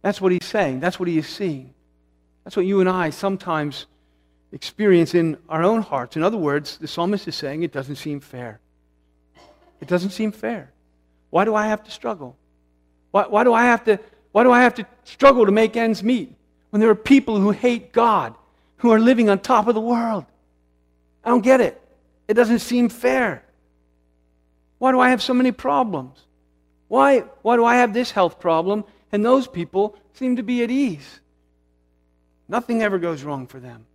That's 0.01 0.21
what 0.21 0.33
he's 0.33 0.47
saying. 0.47 0.81
That's 0.81 0.99
what 0.99 1.09
he 1.09 1.19
is 1.19 1.29
seeing. 1.29 1.75
That's 2.45 2.57
what 2.57 2.67
you 2.67 2.81
and 2.81 2.89
I 2.89 3.11
sometimes 3.11 3.87
experience 4.53 5.15
in 5.15 5.39
our 5.49 5.63
own 5.63 5.83
hearts. 5.83 6.17
In 6.17 6.23
other 6.23 6.37
words, 6.37 6.79
the 6.79 6.89
psalmist 6.89 7.27
is 7.29 7.37
saying 7.37 7.63
it 7.63 7.73
doesn't 7.73 7.97
seem 7.97 8.21
fair. 8.21 8.61
It 9.81 9.89
doesn't 9.89 10.11
seem 10.11 10.33
fair. 10.33 10.73
Why 11.31 11.45
do 11.45 11.55
I 11.55 11.67
have 11.67 11.83
to 11.85 11.91
struggle? 11.91 12.37
Why, 13.11 13.27
why, 13.27 13.45
do 13.45 13.55
I 13.55 13.65
have 13.65 13.85
to, 13.85 13.99
why 14.33 14.43
do 14.43 14.51
I 14.51 14.63
have 14.63 14.75
to 14.75 14.87
struggle 15.05 15.47
to 15.47 15.53
make 15.53 15.77
ends 15.77 16.03
meet 16.03 16.35
when 16.71 16.81
there 16.81 16.91
are 16.91 16.95
people 16.95 17.41
who 17.41 17.51
hate 17.51 17.93
God, 17.93 18.35
who 18.79 18.91
are 18.91 19.01
living 19.01 19.31
on 19.31 19.39
top 19.39 19.69
of 19.69 19.75
the 19.75 19.81
world? 19.81 20.25
I 21.25 21.31
don't 21.31 21.43
get 21.43 21.61
it. 21.61 21.81
It 22.29 22.35
doesn't 22.35 22.61
seem 22.61 22.89
fair. 22.89 23.45
Why 24.79 24.91
do 24.91 25.01
I 25.01 25.11
have 25.11 25.23
so 25.23 25.35
many 25.35 25.53
problems? 25.53 26.19
Why, 26.89 27.21
why 27.43 27.57
do 27.57 27.65
I 27.65 27.77
have 27.77 27.95
this 27.95 28.11
health 28.11 28.41
problem 28.41 28.85
and 29.13 29.25
those 29.25 29.47
people 29.47 29.97
seem 30.15 30.37
to 30.37 30.43
be 30.43 30.63
at 30.63 30.71
ease? 30.71 31.21
Nothing 32.49 32.83
ever 32.83 32.99
goes 32.99 33.23
wrong 33.23 33.47
for 33.47 33.61
them. 33.61 33.87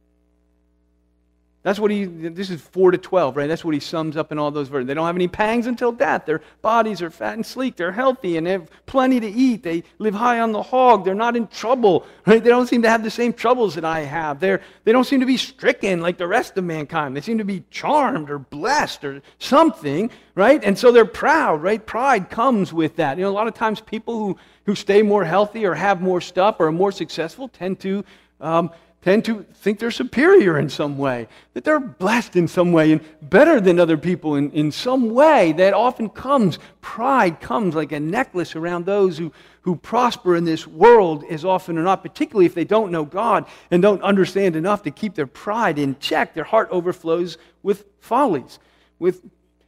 That's 1.67 1.81
what 1.81 1.91
he, 1.91 2.05
this 2.05 2.49
is 2.49 2.61
4 2.61 2.91
to 2.91 2.97
12, 2.97 3.35
right? 3.35 3.47
That's 3.47 3.65
what 3.65 3.73
he 3.73 3.81
sums 3.81 4.15
up 4.15 4.31
in 4.31 4.39
all 4.39 4.51
those 4.51 4.69
verses. 4.69 4.87
They 4.87 4.93
don't 4.93 5.05
have 5.05 5.17
any 5.17 5.27
pangs 5.27 5.67
until 5.67 5.91
death. 5.91 6.25
Their 6.25 6.41
bodies 6.61 7.01
are 7.01 7.09
fat 7.09 7.33
and 7.33 7.45
sleek. 7.45 7.75
They're 7.75 7.91
healthy 7.91 8.37
and 8.37 8.47
they 8.47 8.51
have 8.51 8.69
plenty 8.85 9.19
to 9.19 9.27
eat. 9.27 9.63
They 9.63 9.83
live 9.97 10.13
high 10.13 10.39
on 10.39 10.53
the 10.53 10.61
hog. 10.61 11.03
They're 11.03 11.13
not 11.13 11.35
in 11.35 11.45
trouble, 11.47 12.05
right? 12.25 12.41
They 12.41 12.49
don't 12.49 12.67
seem 12.67 12.83
to 12.83 12.89
have 12.89 13.03
the 13.03 13.11
same 13.11 13.33
troubles 13.33 13.75
that 13.75 13.83
I 13.83 13.99
have. 13.99 14.39
They're, 14.39 14.61
they 14.85 14.93
don't 14.93 15.03
seem 15.03 15.19
to 15.19 15.25
be 15.25 15.35
stricken 15.35 15.99
like 15.99 16.17
the 16.17 16.25
rest 16.25 16.57
of 16.57 16.63
mankind. 16.63 17.17
They 17.17 17.19
seem 17.19 17.39
to 17.39 17.43
be 17.43 17.65
charmed 17.69 18.29
or 18.29 18.39
blessed 18.39 19.03
or 19.03 19.21
something, 19.37 20.09
right? 20.35 20.63
And 20.63 20.79
so 20.79 20.93
they're 20.93 21.03
proud, 21.03 21.61
right? 21.61 21.85
Pride 21.85 22.29
comes 22.29 22.71
with 22.71 22.95
that. 22.95 23.17
You 23.17 23.25
know, 23.25 23.29
a 23.29 23.31
lot 23.31 23.47
of 23.47 23.55
times 23.55 23.81
people 23.81 24.17
who, 24.17 24.37
who 24.65 24.73
stay 24.73 25.01
more 25.01 25.25
healthy 25.25 25.65
or 25.65 25.73
have 25.73 25.99
more 25.99 26.21
stuff 26.21 26.61
or 26.61 26.67
are 26.67 26.71
more 26.71 26.93
successful 26.93 27.49
tend 27.49 27.81
to 27.81 28.05
um, 28.39 28.71
tend 29.07 29.23
to 29.23 29.45
think 29.53 29.79
they're 29.79 29.89
superior 29.89 30.59
in 30.59 30.67
some 30.67 30.97
way, 30.97 31.29
that 31.53 31.63
they're 31.63 31.79
blessed 31.79 32.35
in 32.35 32.45
some 32.45 32.73
way 32.73 32.91
and 32.91 32.99
better 33.21 33.61
than 33.61 33.79
other 33.79 33.95
people 33.95 34.35
in, 34.35 34.51
in 34.51 34.69
some 34.69 35.11
way. 35.13 35.53
That 35.53 35.73
often 35.73 36.09
comes, 36.09 36.59
pride 36.81 37.39
comes 37.39 37.73
like 37.73 37.93
a 37.93 38.01
necklace 38.01 38.53
around 38.53 38.85
those 38.85 39.17
who, 39.17 39.31
who 39.61 39.77
prosper 39.77 40.35
in 40.35 40.43
this 40.43 40.67
world 40.67 41.23
as 41.29 41.45
often 41.45 41.77
or 41.77 41.83
not, 41.83 42.01
particularly 42.01 42.47
if 42.47 42.53
they 42.53 42.65
don't 42.65 42.91
know 42.91 43.05
God 43.05 43.45
and 43.71 43.81
don't 43.81 44.03
understand 44.03 44.57
enough 44.57 44.83
to 44.83 44.91
keep 44.91 45.15
their 45.15 45.25
pride 45.25 45.79
in 45.79 45.97
check. 45.99 46.33
Their 46.33 46.43
heart 46.43 46.67
overflows 46.69 47.37
with 47.63 47.85
follies, 48.01 48.59
with 48.99 49.21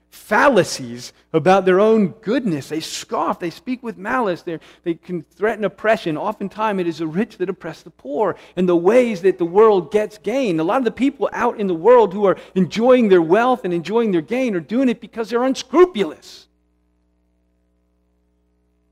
fallacies 0.10 1.13
about 1.34 1.66
their 1.66 1.80
own 1.80 2.08
goodness. 2.08 2.70
They 2.70 2.80
scoff, 2.80 3.39
they 3.39 3.50
speak 3.50 3.84
with 3.84 3.98
malice, 3.98 4.42
They're, 4.42 4.60
they 4.84 4.96
can 4.96 5.24
threaten 5.24 5.63
oppression. 5.63 6.18
Oftentimes, 6.18 6.82
it 6.82 6.88
is 6.88 6.98
the 6.98 7.08
rich 7.08 7.38
that 7.38 7.50
oppress 7.50 7.84
the 7.84 7.92
poor, 7.92 8.36
and 8.56 8.68
the 8.68 8.75
ways 8.75 9.22
that 9.22 9.38
the 9.38 9.46
world 9.46 9.92
gets 9.92 10.18
gain. 10.18 10.60
A 10.60 10.63
lot 10.63 10.78
of 10.78 10.86
the 10.86 10.92
people 10.92 11.30
out 11.32 11.60
in 11.60 11.68
the 11.68 11.75
world 11.75 12.13
who 12.13 12.25
are 12.25 12.38
enjoying 12.56 13.10
their 13.10 13.22
wealth 13.22 13.66
and 13.66 13.74
enjoying 13.74 14.12
their 14.12 14.22
gain 14.22 14.56
are 14.56 14.60
doing 14.60 14.89
it 14.89 15.00
because 15.00 15.30
they're 15.30 15.44
unscrupulous. 15.44 16.48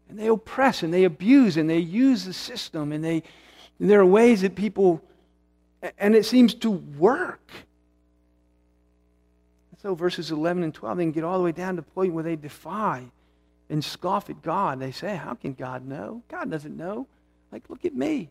And 0.10 0.20
they 0.20 0.28
oppress 0.28 0.84
and 0.84 0.94
they 0.94 1.04
abuse 1.04 1.58
and 1.58 1.70
they 1.70 1.80
use 1.80 2.26
the 2.26 2.34
system, 2.34 2.92
and, 2.92 3.04
they, 3.04 3.24
and 3.80 3.90
there 3.90 4.00
are 4.00 4.06
ways 4.06 4.42
that 4.42 4.56
people, 4.56 5.02
and 5.98 6.16
it 6.16 6.26
seems 6.26 6.54
to 6.56 6.70
work. 6.70 7.52
So 9.82 9.94
verses 9.94 10.32
11 10.32 10.64
and 10.64 10.74
12, 10.74 10.98
they 10.98 11.04
can 11.04 11.12
get 11.12 11.24
all 11.24 11.38
the 11.38 11.44
way 11.44 11.52
down 11.52 11.76
to 11.76 11.82
the 11.82 11.88
point 11.88 12.14
where 12.14 12.24
they 12.24 12.36
defy 12.36 13.06
and 13.70 13.84
scoff 13.84 14.30
at 14.30 14.42
God. 14.42 14.80
They 14.80 14.92
say, 14.92 15.16
How 15.16 15.34
can 15.34 15.54
God 15.54 15.86
know? 15.86 16.24
God 16.28 16.50
doesn't 16.50 16.76
know. 16.76 17.08
Like, 17.52 17.70
look 17.70 17.86
at 17.86 17.96
me. 17.96 18.30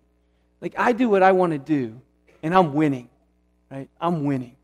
Like, 0.61 0.75
I 0.77 0.93
do 0.93 1.09
what 1.09 1.23
I 1.23 1.33
want 1.33 1.53
to 1.53 1.59
do, 1.59 2.01
and 2.43 2.55
I'm 2.55 2.75
winning. 2.75 3.09
Right? 3.71 3.89
I'm 4.01 4.25
winning. 4.25 4.57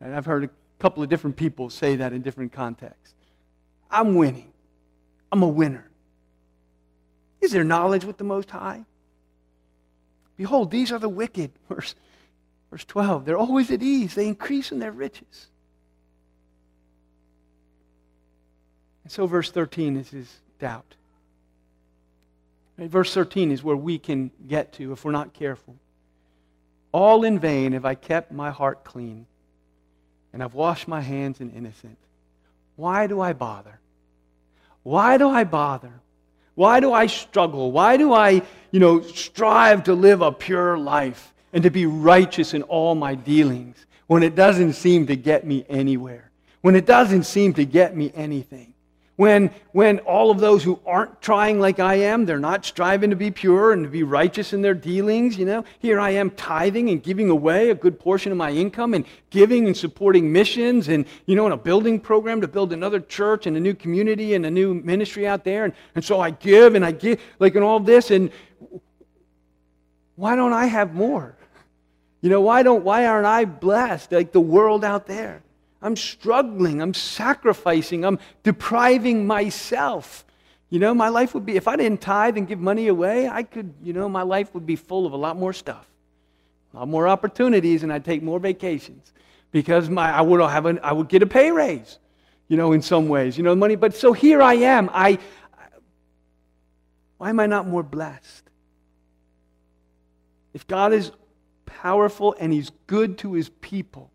And 0.00 0.14
I've 0.14 0.26
heard 0.26 0.44
a 0.44 0.50
couple 0.78 1.02
of 1.02 1.08
different 1.08 1.36
people 1.36 1.70
say 1.70 1.96
that 1.96 2.12
in 2.12 2.22
different 2.22 2.52
contexts. 2.52 3.14
I'm 3.90 4.14
winning. 4.14 4.52
I'm 5.32 5.42
a 5.42 5.48
winner. 5.48 5.88
Is 7.40 7.52
there 7.52 7.64
knowledge 7.64 8.04
with 8.04 8.18
the 8.18 8.24
Most 8.24 8.50
High? 8.50 8.84
Behold, 10.36 10.70
these 10.70 10.92
are 10.92 10.98
the 10.98 11.08
wicked. 11.08 11.52
Verse 11.68 11.94
Verse 12.70 12.84
12, 12.84 13.24
they're 13.24 13.38
always 13.38 13.70
at 13.70 13.82
ease. 13.82 14.14
They 14.14 14.26
increase 14.26 14.72
in 14.72 14.78
their 14.78 14.92
riches. 14.92 15.46
And 19.04 19.12
so, 19.12 19.26
verse 19.26 19.50
13 19.50 19.96
is 19.96 20.10
his 20.10 20.32
doubt. 20.58 20.96
Verse 22.78 23.14
13 23.14 23.52
is 23.52 23.62
where 23.62 23.76
we 23.76 23.98
can 23.98 24.30
get 24.46 24.72
to 24.74 24.92
if 24.92 25.04
we're 25.04 25.12
not 25.12 25.32
careful. 25.32 25.76
All 26.92 27.24
in 27.24 27.38
vain 27.38 27.72
have 27.72 27.84
I 27.84 27.94
kept 27.94 28.32
my 28.32 28.50
heart 28.50 28.84
clean, 28.84 29.26
and 30.32 30.42
I've 30.42 30.54
washed 30.54 30.88
my 30.88 31.00
hands 31.00 31.40
in 31.40 31.50
innocent. 31.52 31.98
Why 32.74 33.06
do 33.06 33.20
I 33.20 33.32
bother? 33.32 33.78
Why 34.82 35.18
do 35.18 35.28
I 35.28 35.44
bother? 35.44 35.92
Why 36.54 36.80
do 36.80 36.92
I 36.92 37.06
struggle? 37.06 37.70
Why 37.70 37.96
do 37.96 38.12
I, 38.12 38.42
you 38.70 38.80
know, 38.80 39.02
strive 39.02 39.84
to 39.84 39.94
live 39.94 40.20
a 40.20 40.32
pure 40.32 40.76
life? 40.78 41.32
And 41.56 41.62
to 41.62 41.70
be 41.70 41.86
righteous 41.86 42.52
in 42.52 42.60
all 42.64 42.94
my 42.94 43.14
dealings 43.14 43.86
when 44.08 44.22
it 44.22 44.34
doesn't 44.34 44.74
seem 44.74 45.06
to 45.06 45.16
get 45.16 45.46
me 45.46 45.64
anywhere, 45.70 46.30
when 46.60 46.76
it 46.76 46.84
doesn't 46.84 47.22
seem 47.22 47.54
to 47.54 47.64
get 47.64 47.96
me 47.96 48.12
anything. 48.14 48.74
When, 49.16 49.50
when 49.72 50.00
all 50.00 50.30
of 50.30 50.38
those 50.38 50.62
who 50.62 50.78
aren't 50.84 51.22
trying 51.22 51.58
like 51.58 51.80
I 51.80 51.94
am, 51.94 52.26
they're 52.26 52.38
not 52.38 52.66
striving 52.66 53.08
to 53.08 53.16
be 53.16 53.30
pure 53.30 53.72
and 53.72 53.84
to 53.84 53.88
be 53.88 54.02
righteous 54.02 54.52
in 54.52 54.60
their 54.60 54.74
dealings, 54.74 55.38
you 55.38 55.46
know. 55.46 55.64
Here 55.78 55.98
I 55.98 56.10
am 56.10 56.28
tithing 56.32 56.90
and 56.90 57.02
giving 57.02 57.30
away 57.30 57.70
a 57.70 57.74
good 57.74 57.98
portion 57.98 58.32
of 58.32 58.36
my 58.36 58.50
income 58.50 58.92
and 58.92 59.06
giving 59.30 59.66
and 59.66 59.74
supporting 59.74 60.30
missions 60.30 60.88
and, 60.88 61.06
you 61.24 61.36
know, 61.36 61.46
in 61.46 61.52
a 61.52 61.56
building 61.56 61.98
program 61.98 62.42
to 62.42 62.48
build 62.48 62.74
another 62.74 63.00
church 63.00 63.46
and 63.46 63.56
a 63.56 63.60
new 63.60 63.72
community 63.72 64.34
and 64.34 64.44
a 64.44 64.50
new 64.50 64.74
ministry 64.74 65.26
out 65.26 65.42
there. 65.42 65.64
And, 65.64 65.72
and 65.94 66.04
so 66.04 66.20
I 66.20 66.32
give 66.32 66.74
and 66.74 66.84
I 66.84 66.90
give, 66.90 67.18
like, 67.38 67.54
in 67.54 67.62
all 67.62 67.80
this. 67.80 68.10
And 68.10 68.30
why 70.16 70.36
don't 70.36 70.52
I 70.52 70.66
have 70.66 70.92
more? 70.92 71.34
You 72.26 72.30
know, 72.30 72.40
why 72.40 72.64
don't 72.64 72.82
why 72.82 73.06
aren't 73.06 73.24
I 73.24 73.44
blessed 73.44 74.10
like 74.10 74.32
the 74.32 74.40
world 74.40 74.84
out 74.84 75.06
there? 75.06 75.44
I'm 75.80 75.94
struggling, 75.94 76.82
I'm 76.82 76.92
sacrificing, 76.92 78.04
I'm 78.04 78.18
depriving 78.42 79.28
myself. 79.28 80.24
You 80.68 80.80
know, 80.80 80.92
my 80.92 81.08
life 81.08 81.34
would 81.34 81.46
be 81.46 81.54
if 81.54 81.68
I 81.68 81.76
didn't 81.76 82.00
tithe 82.00 82.36
and 82.36 82.48
give 82.48 82.58
money 82.58 82.88
away, 82.88 83.28
I 83.28 83.44
could, 83.44 83.72
you 83.80 83.92
know, 83.92 84.08
my 84.08 84.22
life 84.22 84.52
would 84.54 84.66
be 84.66 84.74
full 84.74 85.06
of 85.06 85.12
a 85.12 85.16
lot 85.16 85.36
more 85.36 85.52
stuff. 85.52 85.86
A 86.74 86.78
lot 86.78 86.88
more 86.88 87.06
opportunities 87.06 87.84
and 87.84 87.92
I'd 87.92 88.04
take 88.04 88.24
more 88.24 88.40
vacations 88.40 89.12
because 89.52 89.88
my 89.88 90.10
I 90.12 90.20
would 90.20 90.40
have 90.40 90.66
an, 90.66 90.80
I 90.82 90.94
would 90.94 91.08
get 91.08 91.22
a 91.22 91.28
pay 91.28 91.52
raise. 91.52 92.00
You 92.48 92.56
know, 92.56 92.72
in 92.72 92.82
some 92.82 93.08
ways, 93.08 93.38
you 93.38 93.44
know, 93.44 93.54
money, 93.54 93.76
but 93.76 93.94
so 93.94 94.12
here 94.12 94.42
I 94.42 94.54
am. 94.54 94.90
I 94.92 95.20
why 97.18 97.30
am 97.30 97.38
I 97.38 97.46
not 97.46 97.68
more 97.68 97.84
blessed? 97.84 98.50
If 100.54 100.66
God 100.66 100.92
is 100.92 101.12
powerful 101.66 102.34
and 102.38 102.52
he's 102.52 102.70
good 102.86 103.18
to 103.18 103.34
his 103.34 103.50
people. 103.60 104.10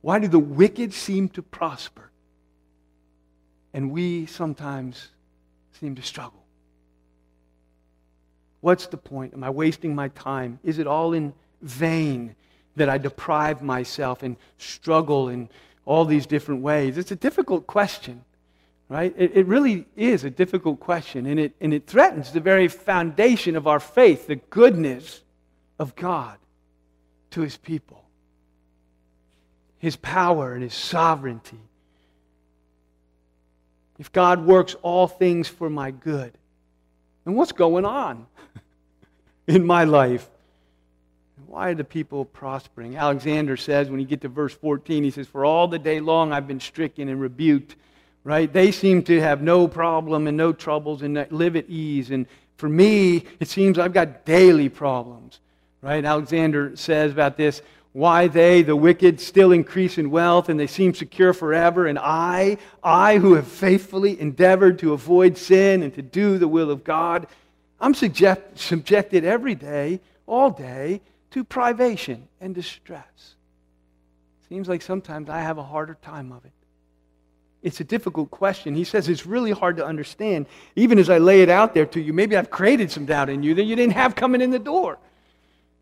Why 0.00 0.18
do 0.18 0.28
the 0.28 0.38
wicked 0.38 0.92
seem 0.92 1.28
to 1.30 1.42
prosper? 1.42 2.10
And 3.72 3.90
we 3.90 4.26
sometimes 4.26 5.08
seem 5.72 5.94
to 5.94 6.02
struggle. 6.02 6.44
What's 8.60 8.86
the 8.86 8.96
point? 8.96 9.34
Am 9.34 9.44
I 9.44 9.50
wasting 9.50 9.94
my 9.94 10.08
time? 10.08 10.58
Is 10.64 10.78
it 10.78 10.86
all 10.86 11.12
in 11.12 11.32
vain 11.62 12.34
that 12.76 12.88
I 12.88 12.98
deprive 12.98 13.62
myself 13.62 14.22
and 14.22 14.36
struggle 14.58 15.28
in 15.28 15.48
all 15.84 16.04
these 16.04 16.26
different 16.26 16.62
ways? 16.62 16.98
It's 16.98 17.12
a 17.12 17.16
difficult 17.16 17.66
question, 17.66 18.24
right? 18.88 19.14
It, 19.16 19.36
it 19.36 19.46
really 19.46 19.86
is 19.96 20.24
a 20.24 20.30
difficult 20.30 20.80
question, 20.80 21.26
and 21.26 21.38
it, 21.38 21.54
and 21.60 21.72
it 21.72 21.86
threatens 21.86 22.32
the 22.32 22.40
very 22.40 22.66
foundation 22.66 23.56
of 23.56 23.66
our 23.66 23.80
faith, 23.80 24.26
the 24.26 24.36
goodness 24.36 25.22
of 25.78 25.94
God 25.94 26.38
to 27.30 27.40
his 27.42 27.56
people. 27.56 28.04
his 29.78 29.94
power 29.94 30.54
and 30.54 30.62
his 30.62 30.74
sovereignty. 30.74 31.60
If 33.98 34.10
God 34.12 34.44
works 34.44 34.74
all 34.82 35.06
things 35.06 35.46
for 35.46 35.70
my 35.70 35.92
good, 35.92 36.32
and 37.24 37.36
what's 37.36 37.52
going 37.52 37.84
on 37.84 38.26
in 39.46 39.64
my 39.64 39.84
life? 39.84 40.28
Why 41.46 41.70
are 41.70 41.74
the 41.74 41.84
people 41.84 42.24
prospering? 42.24 42.96
Alexander 42.96 43.56
says 43.56 43.90
when 43.90 44.00
you 44.00 44.06
get 44.06 44.20
to 44.22 44.28
verse 44.28 44.54
14, 44.54 45.04
he 45.04 45.10
says, 45.10 45.26
For 45.26 45.44
all 45.44 45.68
the 45.68 45.78
day 45.78 46.00
long 46.00 46.32
I've 46.32 46.46
been 46.46 46.60
stricken 46.60 47.08
and 47.08 47.20
rebuked, 47.20 47.76
right? 48.24 48.52
They 48.52 48.70
seem 48.72 49.02
to 49.04 49.20
have 49.20 49.42
no 49.42 49.66
problem 49.68 50.26
and 50.26 50.36
no 50.36 50.52
troubles 50.52 51.02
and 51.02 51.26
live 51.30 51.56
at 51.56 51.68
ease. 51.68 52.10
And 52.10 52.26
for 52.56 52.68
me, 52.68 53.24
it 53.40 53.48
seems 53.48 53.78
I've 53.78 53.92
got 53.92 54.24
daily 54.24 54.68
problems, 54.68 55.40
right? 55.82 56.04
Alexander 56.04 56.76
says 56.76 57.12
about 57.12 57.36
this, 57.36 57.62
why 57.92 58.28
they, 58.28 58.62
the 58.62 58.76
wicked, 58.76 59.20
still 59.20 59.50
increase 59.50 59.98
in 59.98 60.10
wealth 60.10 60.48
and 60.48 60.60
they 60.60 60.66
seem 60.66 60.94
secure 60.94 61.32
forever, 61.32 61.86
and 61.86 61.98
I, 61.98 62.58
I 62.82 63.18
who 63.18 63.34
have 63.34 63.46
faithfully 63.46 64.20
endeavored 64.20 64.78
to 64.80 64.92
avoid 64.92 65.38
sin 65.38 65.82
and 65.82 65.94
to 65.94 66.02
do 66.02 66.38
the 66.38 66.48
will 66.48 66.70
of 66.70 66.84
God, 66.84 67.26
I'm 67.80 67.94
subject, 67.94 68.58
subjected 68.58 69.24
every 69.24 69.54
day, 69.54 70.00
all 70.26 70.50
day, 70.50 71.00
to 71.30 71.44
privation 71.44 72.28
and 72.40 72.54
distress. 72.54 73.34
Seems 74.48 74.68
like 74.68 74.82
sometimes 74.82 75.28
I 75.28 75.40
have 75.40 75.58
a 75.58 75.62
harder 75.62 75.96
time 76.02 76.32
of 76.32 76.44
it. 76.44 76.52
It's 77.62 77.80
a 77.80 77.84
difficult 77.84 78.30
question. 78.30 78.74
He 78.74 78.84
says 78.84 79.08
it's 79.08 79.26
really 79.26 79.50
hard 79.50 79.76
to 79.78 79.84
understand. 79.84 80.46
Even 80.76 80.98
as 80.98 81.10
I 81.10 81.18
lay 81.18 81.42
it 81.42 81.48
out 81.48 81.74
there 81.74 81.86
to 81.86 82.00
you, 82.00 82.12
maybe 82.12 82.36
I've 82.36 82.50
created 82.50 82.90
some 82.90 83.04
doubt 83.04 83.28
in 83.28 83.42
you 83.42 83.54
that 83.54 83.64
you 83.64 83.74
didn't 83.74 83.94
have 83.94 84.14
coming 84.14 84.40
in 84.40 84.50
the 84.50 84.58
door. 84.58 84.98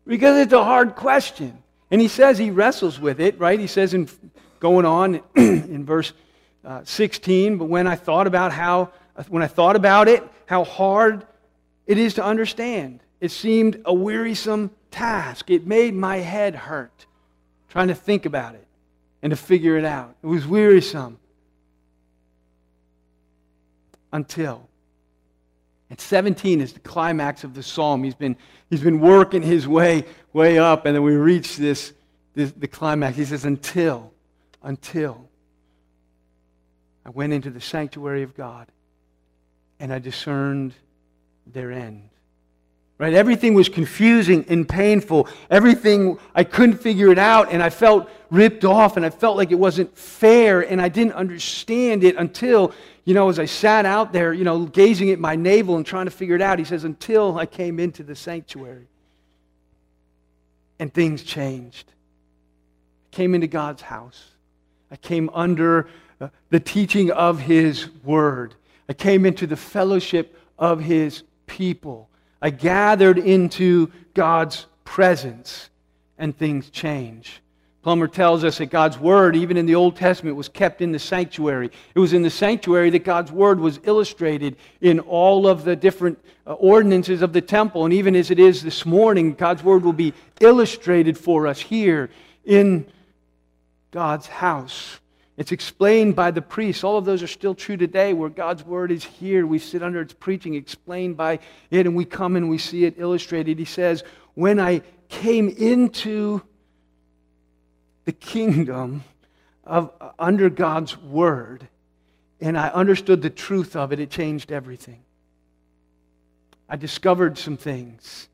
Because 0.07 0.37
it's 0.39 0.53
a 0.53 0.63
hard 0.63 0.95
question. 0.95 1.61
And 1.91 2.01
he 2.01 2.07
says 2.07 2.37
he 2.37 2.49
wrestles 2.49 2.99
with 2.99 3.19
it, 3.19 3.39
right? 3.39 3.59
He 3.59 3.67
says 3.67 3.93
in 3.93 4.09
going 4.59 4.85
on 4.85 5.21
in 5.35 5.85
verse 5.85 6.13
uh, 6.65 6.81
16, 6.83 7.57
but 7.57 7.65
when 7.65 7.87
I 7.87 7.95
thought 7.95 8.27
about 8.27 8.51
how 8.51 8.91
when 9.29 9.41
I 9.41 9.47
thought 9.47 9.75
about 9.75 10.07
it, 10.07 10.23
how 10.45 10.63
hard 10.63 11.25
it 11.87 11.97
is 11.97 12.15
to 12.15 12.23
understand. 12.23 12.99
It 13.19 13.31
seemed 13.31 13.81
a 13.85 13.93
wearisome 13.93 14.71
task. 14.91 15.49
It 15.49 15.65
made 15.65 15.95
my 15.95 16.17
head 16.17 16.55
hurt 16.55 17.07
trying 17.69 17.87
to 17.87 17.95
think 17.95 18.25
about 18.25 18.55
it 18.55 18.67
and 19.23 19.31
to 19.31 19.35
figure 19.35 19.77
it 19.77 19.85
out. 19.85 20.15
It 20.21 20.27
was 20.27 20.45
wearisome 20.45 21.17
until. 24.13 24.66
And 25.89 25.99
17 25.99 26.61
is 26.61 26.73
the 26.73 26.79
climax 26.79 27.43
of 27.43 27.53
the 27.53 27.63
psalm. 27.63 28.03
He's 28.03 28.15
been, 28.15 28.35
he's 28.69 28.81
been 28.81 28.99
working 28.99 29.41
his 29.41 29.67
way, 29.67 30.03
way 30.33 30.59
up, 30.59 30.85
and 30.85 30.95
then 30.95 31.03
we 31.03 31.15
reach 31.15 31.55
this, 31.55 31.93
this 32.33 32.51
the 32.51 32.67
climax. 32.67 33.15
He 33.15 33.25
says, 33.25 33.45
until, 33.45 34.11
until 34.61 35.29
I 37.05 37.09
went 37.09 37.31
into 37.31 37.49
the 37.49 37.61
sanctuary 37.61 38.23
of 38.23 38.35
God 38.35 38.67
and 39.79 39.93
I 39.93 39.99
discerned 39.99 40.73
their 41.45 41.71
end. 41.71 42.09
Right? 42.97 43.13
Everything 43.13 43.53
was 43.53 43.69
confusing 43.69 44.43
and 44.49 44.67
painful. 44.67 45.27
Everything, 45.49 46.17
I 46.33 46.43
couldn't 46.43 46.79
figure 46.79 47.11
it 47.11 47.19
out, 47.19 47.51
and 47.51 47.61
I 47.61 47.69
felt 47.69 48.09
ripped 48.29 48.65
off, 48.65 48.97
and 48.97 49.05
I 49.05 49.09
felt 49.09 49.37
like 49.37 49.51
it 49.51 49.59
wasn't 49.59 49.97
fair, 49.97 50.61
and 50.61 50.81
I 50.81 50.89
didn't 50.89 51.13
understand 51.13 52.03
it 52.03 52.15
until, 52.15 52.73
you 53.05 53.13
know, 53.13 53.29
as 53.29 53.39
I 53.39 53.45
sat 53.45 53.85
out 53.85 54.13
there, 54.13 54.33
you 54.33 54.43
know, 54.43 54.65
gazing 54.65 55.11
at 55.11 55.19
my 55.19 55.35
navel 55.35 55.77
and 55.77 55.85
trying 55.85 56.05
to 56.05 56.11
figure 56.11 56.35
it 56.35 56.41
out. 56.41 56.59
He 56.59 56.65
says, 56.65 56.83
until 56.83 57.37
I 57.37 57.45
came 57.45 57.79
into 57.79 58.03
the 58.03 58.15
sanctuary. 58.15 58.87
And 60.79 60.93
things 60.93 61.23
changed. 61.23 61.91
I 63.11 63.15
came 63.15 63.33
into 63.33 63.47
God's 63.47 63.81
house. 63.81 64.31
I 64.91 64.95
came 64.95 65.29
under 65.33 65.89
uh, 66.21 66.29
the 66.49 66.59
teaching 66.59 67.11
of 67.11 67.39
His 67.39 67.89
Word. 68.03 68.53
I 68.87 68.93
came 68.93 69.25
into 69.25 69.47
the 69.47 69.57
fellowship 69.57 70.39
of 70.59 70.81
His 70.81 71.23
people. 71.45 72.09
I 72.41 72.51
gathered 72.51 73.17
into 73.17 73.91
God's 74.13 74.67
presence, 74.83 75.69
and 76.17 76.37
things 76.37 76.69
change. 76.69 77.41
Plumer 77.87 78.09
tells 78.09 78.43
us 78.43 78.57
that 78.57 78.65
God's 78.65 78.99
Word, 78.99 79.33
even 79.37 79.55
in 79.55 79.65
the 79.65 79.75
Old 79.75 79.95
Testament, 79.95 80.35
was 80.35 80.49
kept 80.49 80.81
in 80.81 80.91
the 80.91 80.99
sanctuary. 80.99 81.71
It 81.95 81.99
was 81.99 82.11
in 82.11 82.21
the 82.21 82.29
sanctuary 82.29 82.89
that 82.89 83.05
God's 83.05 83.31
Word 83.31 83.61
was 83.61 83.79
illustrated 83.83 84.57
in 84.81 84.99
all 84.99 85.47
of 85.47 85.63
the 85.63 85.73
different 85.73 86.19
uh, 86.45 86.51
ordinances 86.55 87.21
of 87.21 87.31
the 87.31 87.39
temple. 87.39 87.85
And 87.85 87.93
even 87.93 88.13
as 88.13 88.29
it 88.29 88.39
is 88.39 88.61
this 88.61 88.85
morning, 88.85 89.35
God's 89.35 89.63
Word 89.63 89.85
will 89.85 89.93
be 89.93 90.13
illustrated 90.41 91.17
for 91.17 91.47
us 91.47 91.61
here 91.61 92.09
in 92.43 92.85
God's 93.91 94.27
house. 94.27 94.99
It's 95.37 95.53
explained 95.53 96.13
by 96.13 96.31
the 96.31 96.41
priests. 96.41 96.83
All 96.83 96.97
of 96.97 97.05
those 97.05 97.23
are 97.23 97.27
still 97.27 97.55
true 97.55 97.77
today, 97.77 98.11
where 98.11 98.27
God's 98.27 98.65
word 98.65 98.91
is 98.91 99.05
here. 99.05 99.47
We 99.47 99.59
sit 99.59 99.81
under 99.81 100.01
its 100.01 100.11
preaching, 100.11 100.55
explained 100.55 101.15
by 101.15 101.39
it, 101.71 101.85
and 101.85 101.95
we 101.95 102.03
come 102.03 102.35
and 102.35 102.49
we 102.49 102.57
see 102.57 102.83
it 102.83 102.95
illustrated. 102.97 103.57
He 103.57 103.63
says, 103.63 104.03
When 104.33 104.59
I 104.59 104.81
came 105.07 105.47
into 105.47 106.41
the 108.07 108.13
kingdom 108.13 109.03
of 109.65 109.91
under 110.17 110.49
God's 110.49 110.97
word, 110.97 111.67
and 112.39 112.57
I 112.57 112.69
understood 112.69 113.21
the 113.21 113.29
truth 113.29 113.75
of 113.75 113.91
it, 113.91 113.99
it 113.99 114.09
changed 114.09 114.49
everything. 114.49 115.03
I 116.69 116.77
discovered 116.77 117.37
some 117.37 117.57
things. 117.57 118.29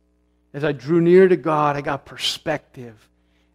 As 0.53 0.63
I 0.63 0.73
drew 0.73 1.01
near 1.01 1.27
to 1.27 1.35
God, 1.35 1.75
I 1.75 1.81
got 1.81 2.05
perspective. 2.05 3.09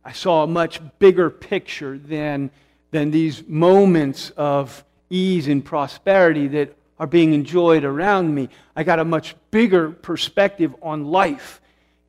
I 0.05 0.11
saw 0.11 0.43
a 0.43 0.49
much 0.49 0.81
bigger 0.99 1.31
picture 1.31 1.97
than 1.97 2.51
than 2.91 3.13
these 3.13 3.47
moments 3.47 4.31
of 4.31 4.85
ease 5.11 5.47
and 5.47 5.65
prosperity 5.65 6.49
that 6.49 6.77
are 6.99 7.07
being 7.07 7.33
enjoyed 7.33 7.85
around 7.85 8.35
me. 8.35 8.49
I 8.75 8.83
got 8.83 8.99
a 8.99 9.05
much 9.05 9.37
bigger 9.53 9.91
perspective 9.91 10.75
on 10.83 11.05
life 11.05 11.61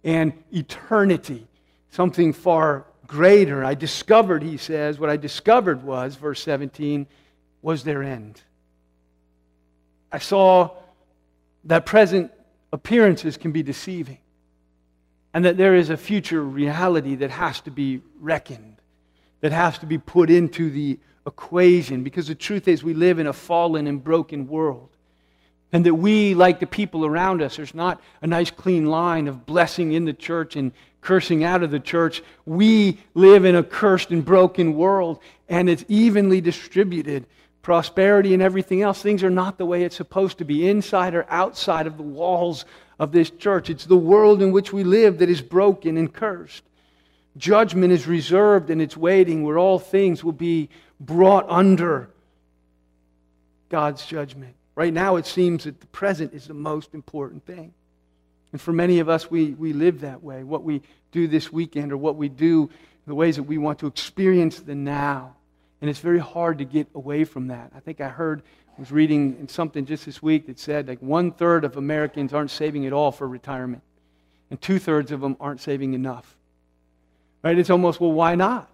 and 0.04 0.34
eternity, 0.52 1.48
something 1.91 2.34
far 2.34 2.86
greater. 3.10 3.65
I 3.65 3.74
discovered, 3.74 4.41
he 4.41 4.56
says, 4.56 4.98
what 4.98 5.10
I 5.10 5.17
discovered 5.17 5.84
was, 5.84 6.15
verse 6.15 6.41
17, 6.41 7.06
was 7.62 7.84
their 7.84 8.02
end. 8.02 8.41
I 10.12 10.19
saw 10.19 10.72
that 11.65 11.86
present 11.86 12.32
appearances 12.72 13.36
can 13.36 13.52
be 13.52 13.63
deceiving 13.63 14.19
and 15.34 15.43
that 15.43 15.58
there 15.58 15.76
is 15.76 15.89
a 15.89 15.98
future 15.98 16.41
reality 16.41 17.15
that 17.15 17.32
has 17.32 17.60
to 17.62 17.72
be 17.72 18.02
reckoned 18.19 18.80
that 19.41 19.52
has 19.52 19.78
to 19.80 19.86
be 19.86 19.98
put 19.98 20.30
into 20.30 20.69
the 20.69 21.00
equation 21.26 22.04
because 22.04 22.28
the 22.28 22.36
truth 22.36 22.67
is 22.67 22.84
we 22.84 22.93
live 22.93 23.19
in 23.19 23.28
a 23.28 23.34
fallen 23.34 23.88
and 23.88 24.04
broken 24.04 24.48
world. 24.48 24.89
And 25.72 25.86
that 25.86 25.93
we, 25.93 26.34
like 26.34 26.60
the 26.60 26.65
people 26.65 27.06
around 27.06 27.43
us, 27.43 27.58
there's 27.58 27.76
not 27.76 28.02
a 28.24 28.28
nice 28.28 28.50
clean 28.50 28.88
line 28.88 29.28
of 29.28 29.45
blessing 29.45 29.91
in 29.91 30.06
the 30.06 30.13
church 30.13 30.56
and 30.56 30.72
cursing 31.02 31.44
out 31.44 31.64
of 31.64 31.72
the 31.72 31.80
church. 31.80 32.22
We 32.46 33.00
live 33.14 33.46
in 33.46 33.56
a 33.56 33.64
cursed 33.64 34.12
and 34.12 34.24
broken 34.24 34.76
world, 34.76 35.20
and 35.48 35.70
it's 35.70 35.86
evenly 35.88 36.42
distributed. 36.42 37.26
Prosperity 37.62 38.34
and 38.34 38.42
everything 38.42 38.82
else, 38.82 39.02
things 39.02 39.24
are 39.24 39.30
not 39.30 39.58
the 39.58 39.66
way 39.66 39.84
it's 39.84 39.96
supposed 39.96 40.38
to 40.40 40.46
be, 40.46 40.68
inside 40.68 41.14
or 41.14 41.26
outside 41.30 41.88
of 41.88 41.98
the 41.98 42.04
walls 42.04 42.66
of 43.00 43.12
this 43.12 43.30
church. 43.30 43.70
It's 43.70 43.86
the 43.86 43.96
world 43.96 44.42
in 44.42 44.52
which 44.52 44.74
we 44.74 44.84
live 44.84 45.20
that 45.20 45.30
is 45.30 45.42
broken 45.42 45.98
and 45.98 46.12
cursed. 46.12 46.64
Judgment 47.38 47.94
is 47.94 48.08
reserved 48.08 48.70
and 48.70 48.82
it's 48.82 48.98
waiting 48.98 49.44
where 49.44 49.58
all 49.58 49.80
things 49.80 50.24
will 50.24 50.34
be 50.34 50.70
brought 51.00 51.46
under 51.50 52.10
God's 53.70 54.06
judgment. 54.06 54.56
Right 54.76 54.94
now, 54.94 55.16
it 55.16 55.26
seems 55.26 55.64
that 55.64 55.80
the 55.80 55.88
present 55.88 56.34
is 56.34 56.48
the 56.48 56.54
most 56.54 56.94
important 56.94 57.46
thing. 57.46 57.74
And 58.52 58.60
for 58.60 58.74
many 58.74 59.00
of 59.00 59.10
us, 59.10 59.30
we, 59.30 59.52
we 59.52 59.74
live 59.74 60.02
that 60.02 60.24
way. 60.24 60.44
What 60.44 60.64
we 60.64 60.82
do 61.12 61.28
this 61.28 61.52
weekend 61.52 61.92
or 61.92 61.98
what 61.98 62.16
we 62.16 62.30
do, 62.30 62.70
the 63.06 63.16
ways 63.16 63.36
that 63.36 63.44
we 63.44 63.58
want 63.58 63.80
to 63.80 63.88
experience 63.88 64.60
the 64.60 64.76
now. 64.76 65.36
And 65.82 65.90
it's 65.90 66.00
very 66.00 66.20
hard 66.20 66.58
to 66.58 66.66
get 66.66 66.88
away 66.96 67.24
from 67.24 67.48
that. 67.48 67.72
I 67.76 67.80
think 67.80 68.02
I 68.02 68.10
heard, 68.10 68.42
I 68.78 68.80
was 68.80 68.92
reading 68.92 69.48
something 69.48 69.86
just 69.86 70.06
this 70.06 70.22
week 70.22 70.48
that 70.48 70.60
said 70.60 70.88
like 70.88 71.00
one 71.00 71.32
third 71.32 71.64
of 71.64 71.78
Americans 71.78 72.34
aren't 72.34 72.52
saving 72.52 72.86
at 72.86 72.94
all 72.94 73.12
for 73.12 73.28
retirement, 73.28 73.84
and 74.50 74.60
two 74.60 74.80
thirds 74.80 75.12
of 75.12 75.22
them 75.22 75.38
aren't 75.40 75.62
saving 75.62 75.94
enough. 75.94 76.36
Right? 77.44 77.58
It's 77.58 77.70
almost, 77.70 78.02
well, 78.02 78.12
why 78.12 78.36
not? 78.36 78.70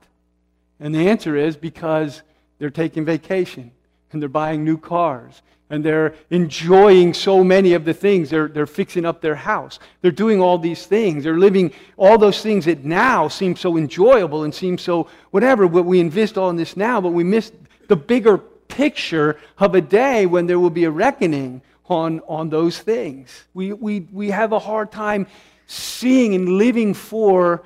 And 0.80 0.96
the 0.96 1.10
answer 1.10 1.36
is 1.36 1.56
because 1.56 2.24
they're 2.58 2.70
taking 2.70 3.06
vacation 3.06 3.72
and 4.12 4.22
they're 4.22 4.30
buying 4.30 4.64
new 4.64 4.78
cars 4.78 5.42
and 5.70 5.84
they're 5.84 6.14
enjoying 6.30 7.14
so 7.14 7.44
many 7.44 7.74
of 7.74 7.86
the 7.86 7.94
things. 7.94 8.30
They're, 8.30 8.48
they're 8.48 8.68
fixing 8.68 9.06
up 9.06 9.22
their 9.22 9.36
house. 9.36 9.80
They're 10.02 10.12
doing 10.12 10.40
all 10.40 10.58
these 10.58 10.86
things. 10.86 11.24
They're 11.24 11.40
living 11.40 11.74
all 11.98 12.18
those 12.18 12.42
things 12.42 12.66
that 12.66 12.86
now 12.86 13.28
seem 13.28 13.56
so 13.56 13.78
enjoyable 13.78 14.44
and 14.44 14.54
seem 14.54 14.78
so 14.78 15.08
whatever. 15.32 15.68
But 15.68 15.84
we 15.84 16.00
invest 16.00 16.38
all 16.38 16.50
in 16.50 16.56
this 16.56 16.78
now, 16.78 17.02
but 17.02 17.14
we 17.14 17.24
miss 17.24 17.52
the 17.88 17.96
bigger 17.96 18.38
picture 18.38 19.40
of 19.58 19.74
a 19.74 19.82
day 19.82 20.26
when 20.26 20.46
there 20.46 20.60
will 20.60 20.70
be 20.70 20.84
a 20.84 20.92
reckoning 20.92 21.62
on, 21.88 22.22
on 22.28 22.50
those 22.50 22.80
things. 22.80 23.46
We, 23.54 23.74
we, 23.74 24.02
we 24.12 24.30
have 24.30 24.52
a 24.52 24.60
hard 24.60 24.92
time 24.92 25.28
seeing 25.68 26.36
and 26.36 26.58
living 26.58 26.94
for 26.94 27.64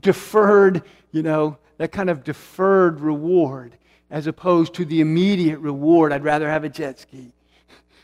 deferred, 0.00 0.82
you 1.12 1.22
know, 1.22 1.58
that 1.76 1.92
kind 1.92 2.08
of 2.08 2.24
deferred 2.24 3.00
reward 3.00 3.76
as 4.14 4.28
opposed 4.28 4.74
to 4.74 4.84
the 4.84 5.00
immediate 5.00 5.58
reward. 5.58 6.12
I'd 6.12 6.22
rather 6.22 6.48
have 6.48 6.62
a 6.62 6.68
jet 6.68 7.00
ski, 7.00 7.32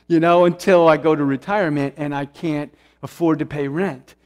you 0.09 0.19
know, 0.19 0.45
until 0.45 0.89
I 0.89 0.97
go 0.97 1.15
to 1.15 1.25
retirement 1.25 1.95
and 1.97 2.13
I 2.13 2.25
can't 2.25 2.75
afford 3.01 3.39
to 3.39 3.47
pay 3.47 3.69
rent. 3.69 4.17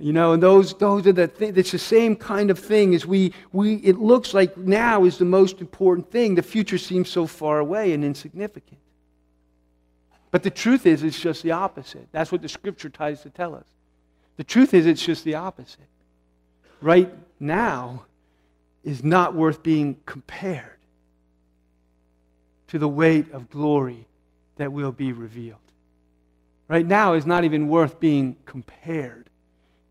You 0.00 0.12
know, 0.12 0.32
and 0.32 0.42
those, 0.42 0.74
those 0.74 1.06
are 1.06 1.12
the 1.12 1.28
things, 1.28 1.56
it's 1.56 1.70
the 1.70 1.78
same 1.78 2.16
kind 2.16 2.50
of 2.50 2.58
thing 2.58 2.92
as 2.92 3.06
we, 3.06 3.32
we, 3.52 3.76
it 3.76 4.00
looks 4.00 4.34
like 4.34 4.56
now 4.56 5.04
is 5.04 5.18
the 5.18 5.24
most 5.24 5.60
important 5.60 6.10
thing. 6.10 6.34
The 6.34 6.42
future 6.42 6.76
seems 6.76 7.08
so 7.08 7.24
far 7.24 7.60
away 7.60 7.92
and 7.92 8.04
insignificant. 8.04 8.80
But 10.32 10.42
the 10.42 10.50
truth 10.50 10.86
is, 10.86 11.04
it's 11.04 11.20
just 11.20 11.44
the 11.44 11.52
opposite. 11.52 12.08
That's 12.10 12.32
what 12.32 12.42
the 12.42 12.48
scripture 12.48 12.88
tries 12.88 13.22
to 13.22 13.30
tell 13.30 13.54
us. 13.54 13.66
The 14.38 14.44
truth 14.44 14.74
is, 14.74 14.86
it's 14.86 15.06
just 15.06 15.22
the 15.22 15.36
opposite. 15.36 15.86
Right 16.80 17.12
now 17.38 18.06
is 18.82 19.04
not 19.04 19.36
worth 19.36 19.62
being 19.62 19.98
compared 20.04 20.77
to 22.68 22.78
the 22.78 22.88
weight 22.88 23.32
of 23.32 23.50
glory 23.50 24.06
that 24.56 24.72
will 24.72 24.92
be 24.92 25.12
revealed. 25.12 25.58
Right 26.68 26.86
now 26.86 27.14
is 27.14 27.26
not 27.26 27.44
even 27.44 27.68
worth 27.68 27.98
being 27.98 28.36
compared 28.44 29.28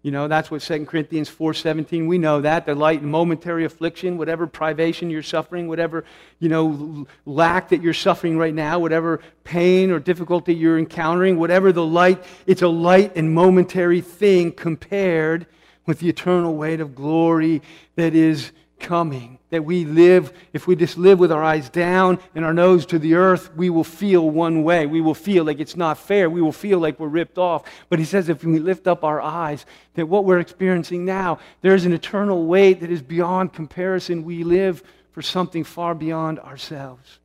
you 0.07 0.11
know, 0.11 0.29
that's 0.29 0.49
what 0.49 0.61
2 0.61 0.85
Corinthians 0.85 1.29
4:17, 1.29 2.07
we 2.07 2.17
know 2.17 2.39
that, 2.39 2.65
the 2.65 2.75
light 2.75 3.01
and 3.01 3.11
momentary 3.11 3.65
affliction, 3.65 4.17
whatever 4.17 4.47
privation 4.47 5.09
you're 5.09 5.21
suffering, 5.21 5.67
whatever, 5.67 6.05
you 6.39 6.47
know, 6.47 7.05
lack 7.25 7.67
that 7.69 7.81
you're 7.81 7.93
suffering 7.93 8.37
right 8.37 8.53
now, 8.53 8.79
whatever 8.79 9.19
pain 9.43 9.91
or 9.91 9.99
difficulty 9.99 10.55
you're 10.55 10.79
encountering, 10.79 11.37
whatever 11.37 11.73
the 11.73 11.85
light, 11.85 12.23
it's 12.45 12.61
a 12.61 12.69
light 12.69 13.17
and 13.17 13.33
momentary 13.33 13.99
thing 13.99 14.53
compared 14.53 15.45
with 15.85 15.99
the 15.99 16.07
eternal 16.07 16.55
weight 16.55 16.79
of 16.79 16.95
glory 16.95 17.61
that 17.97 18.15
is 18.15 18.53
coming 18.79 19.39
that 19.49 19.63
we 19.63 19.85
live, 19.85 20.33
if 20.53 20.67
we 20.67 20.75
just 20.75 20.97
live 20.97 21.19
with 21.19 21.31
our 21.31 21.43
eyes 21.43 21.69
down 21.69 22.19
and 22.35 22.43
our 22.43 22.53
nose 22.53 22.85
to 22.87 22.99
the 22.99 23.15
earth, 23.15 23.53
we 23.55 23.69
will 23.69 23.83
feel 23.83 24.29
one 24.29 24.63
way. 24.63 24.85
We 24.85 25.01
will 25.01 25.13
feel 25.13 25.45
like 25.45 25.59
it's 25.59 25.75
not 25.75 25.97
fair. 25.97 26.29
We 26.29 26.41
will 26.41 26.51
feel 26.51 26.79
like 26.79 26.99
we're 26.99 27.07
ripped 27.07 27.37
off. 27.37 27.63
But 27.89 27.99
he 27.99 28.05
says 28.05 28.29
if 28.29 28.43
we 28.43 28.59
lift 28.59 28.87
up 28.87 29.03
our 29.03 29.21
eyes, 29.21 29.65
that 29.93 30.07
what 30.07 30.25
we're 30.25 30.39
experiencing 30.39 31.05
now, 31.05 31.39
there's 31.61 31.85
an 31.85 31.93
eternal 31.93 32.45
weight 32.45 32.81
that 32.81 32.91
is 32.91 33.01
beyond 33.01 33.53
comparison. 33.53 34.25
We 34.25 34.43
live 34.43 34.83
for 35.11 35.21
something 35.21 35.63
far 35.63 35.95
beyond 35.95 36.39
ourselves. 36.39 37.19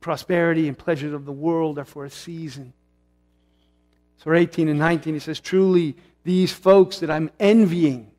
Prosperity 0.00 0.68
and 0.68 0.78
pleasures 0.78 1.14
of 1.14 1.24
the 1.24 1.32
world 1.32 1.78
are 1.78 1.84
for 1.84 2.04
a 2.04 2.10
season. 2.10 2.72
So 4.18 4.32
18 4.32 4.68
and 4.68 4.78
19, 4.78 5.14
he 5.14 5.20
says, 5.20 5.40
Truly, 5.40 5.96
these 6.24 6.52
folks 6.52 6.98
that 7.00 7.10
I'm 7.10 7.30
envying, 7.40 8.10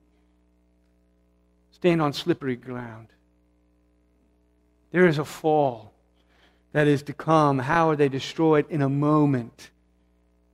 stand 1.77 2.01
on 2.01 2.11
slippery 2.11 2.55
ground. 2.55 3.07
There 4.91 5.05
is 5.05 5.19
a 5.19 5.25
fall 5.25 5.93
that 6.71 6.87
is 6.87 7.03
to 7.03 7.13
come. 7.13 7.59
How 7.59 7.91
are 7.91 7.95
they 7.95 8.09
destroyed? 8.09 8.65
In 8.71 8.81
a 8.81 8.89
moment. 8.89 9.69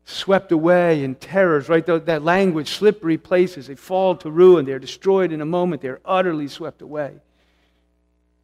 Swept 0.04 0.52
away 0.52 1.02
in 1.02 1.16
terrors, 1.16 1.70
right? 1.70 1.86
That 1.86 2.24
language, 2.24 2.68
slippery 2.68 3.18
places. 3.18 3.68
They 3.68 3.76
fall 3.76 4.18
to 4.18 4.30
ruin. 4.30 4.66
They're 4.66 4.80
destroyed 4.80 5.32
in 5.32 5.40
a 5.40 5.46
moment. 5.46 5.82
They're 5.82 6.02
utterly 6.04 6.50
swept 6.50 6.82
away. 6.82 7.14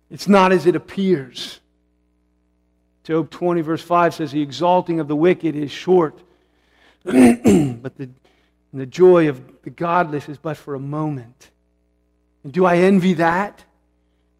It's 0.09 0.29
not 0.29 0.53
as 0.53 0.65
it 0.65 0.77
appears. 0.77 1.59
Job 3.03 3.29
20, 3.29 3.59
verse 3.59 3.81
5 3.81 4.13
says, 4.15 4.31
The 4.31 4.41
exalting 4.41 5.01
of 5.01 5.09
the 5.09 5.17
wicked 5.17 5.53
is 5.53 5.69
short, 5.69 6.17
but 7.03 7.13
the, 7.97 8.09
the 8.73 8.85
joy 8.85 9.27
of 9.27 9.41
the 9.63 9.69
godless 9.69 10.29
is 10.29 10.37
but 10.37 10.55
for 10.55 10.75
a 10.75 10.79
moment. 10.79 11.51
And 12.43 12.53
do 12.53 12.65
I 12.65 12.77
envy 12.77 13.13
that? 13.15 13.63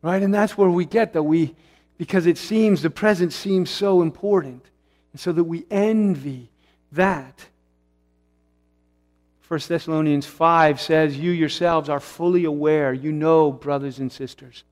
Right? 0.02 0.22
And 0.22 0.34
that's 0.34 0.58
where 0.58 0.70
we 0.70 0.86
get 0.86 1.14
that 1.14 1.24
we, 1.24 1.56
because 1.98 2.26
it 2.26 2.38
seems, 2.38 2.82
the 2.82 2.90
present 2.90 3.34
seems 3.34 3.70
so 3.70 4.02
important. 4.02 4.64
And 5.12 5.20
so 5.20 5.32
that 5.32 5.44
we 5.44 5.66
envy 5.70 6.50
that. 6.92 7.48
1 9.48 9.60
Thessalonians 9.68 10.28
5 10.28 10.80
says, 10.80 11.18
You 11.18 11.32
yourselves 11.32 11.90
are 11.90 12.00
fully 12.00 12.46
aware, 12.46 12.94
you 12.94 13.12
know, 13.12 13.52
brothers 13.52 13.98
and 13.98 14.12
sisters, 14.12 14.64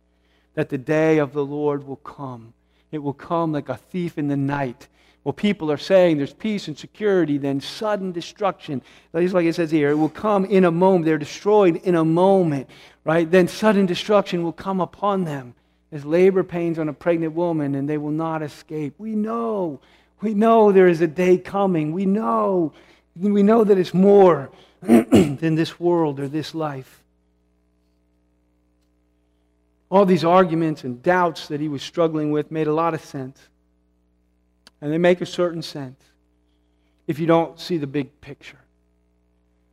that 0.53 0.69
the 0.69 0.77
day 0.77 1.17
of 1.17 1.33
the 1.33 1.43
Lord 1.43 1.87
will 1.87 1.95
come. 1.97 2.53
It 2.91 2.99
will 2.99 3.13
come 3.13 3.51
like 3.51 3.69
a 3.69 3.77
thief 3.77 4.17
in 4.17 4.27
the 4.27 4.37
night. 4.37 4.87
Well, 5.27 5.33
people 5.33 5.69
are 5.73 5.77
saying 5.77 6.19
there's 6.19 6.33
peace 6.33 6.69
and 6.69 6.77
security, 6.77 7.37
then 7.37 7.59
sudden 7.59 8.13
destruction. 8.13 8.81
Just 9.13 9.33
like 9.33 9.45
it 9.45 9.55
says 9.55 9.69
here, 9.69 9.89
it 9.89 9.95
will 9.95 10.07
come 10.07 10.45
in 10.45 10.63
a 10.63 10.71
moment. 10.71 11.03
They're 11.03 11.17
destroyed 11.17 11.81
in 11.83 11.95
a 11.95 12.05
moment, 12.05 12.69
right? 13.03 13.29
Then 13.29 13.49
sudden 13.49 13.87
destruction 13.87 14.41
will 14.41 14.53
come 14.53 14.79
upon 14.79 15.25
them 15.25 15.53
as 15.91 16.05
labor 16.05 16.45
pains 16.45 16.79
on 16.79 16.87
a 16.87 16.93
pregnant 16.93 17.33
woman, 17.33 17.75
and 17.75 17.89
they 17.89 17.97
will 17.97 18.11
not 18.11 18.41
escape. 18.41 18.93
We 18.97 19.15
know. 19.15 19.81
We 20.21 20.33
know 20.33 20.71
there 20.71 20.87
is 20.87 21.01
a 21.01 21.07
day 21.07 21.37
coming. 21.37 21.91
We 21.91 22.05
know. 22.05 22.71
We 23.17 23.43
know 23.43 23.65
that 23.65 23.77
it's 23.77 23.93
more 23.93 24.49
than 24.81 25.55
this 25.55 25.77
world 25.77 26.21
or 26.21 26.29
this 26.29 26.55
life. 26.55 27.03
All 29.91 30.05
these 30.05 30.23
arguments 30.23 30.85
and 30.85 31.03
doubts 31.03 31.49
that 31.49 31.59
he 31.59 31.67
was 31.67 31.83
struggling 31.83 32.31
with 32.31 32.49
made 32.49 32.67
a 32.67 32.73
lot 32.73 32.93
of 32.93 33.03
sense. 33.03 33.49
And 34.81 34.91
they 34.91 34.97
make 34.97 35.21
a 35.21 35.25
certain 35.25 35.61
sense 35.61 36.01
if 37.07 37.19
you 37.19 37.25
don't 37.25 37.59
see 37.59 37.77
the 37.77 37.87
big 37.87 38.21
picture. 38.21 38.59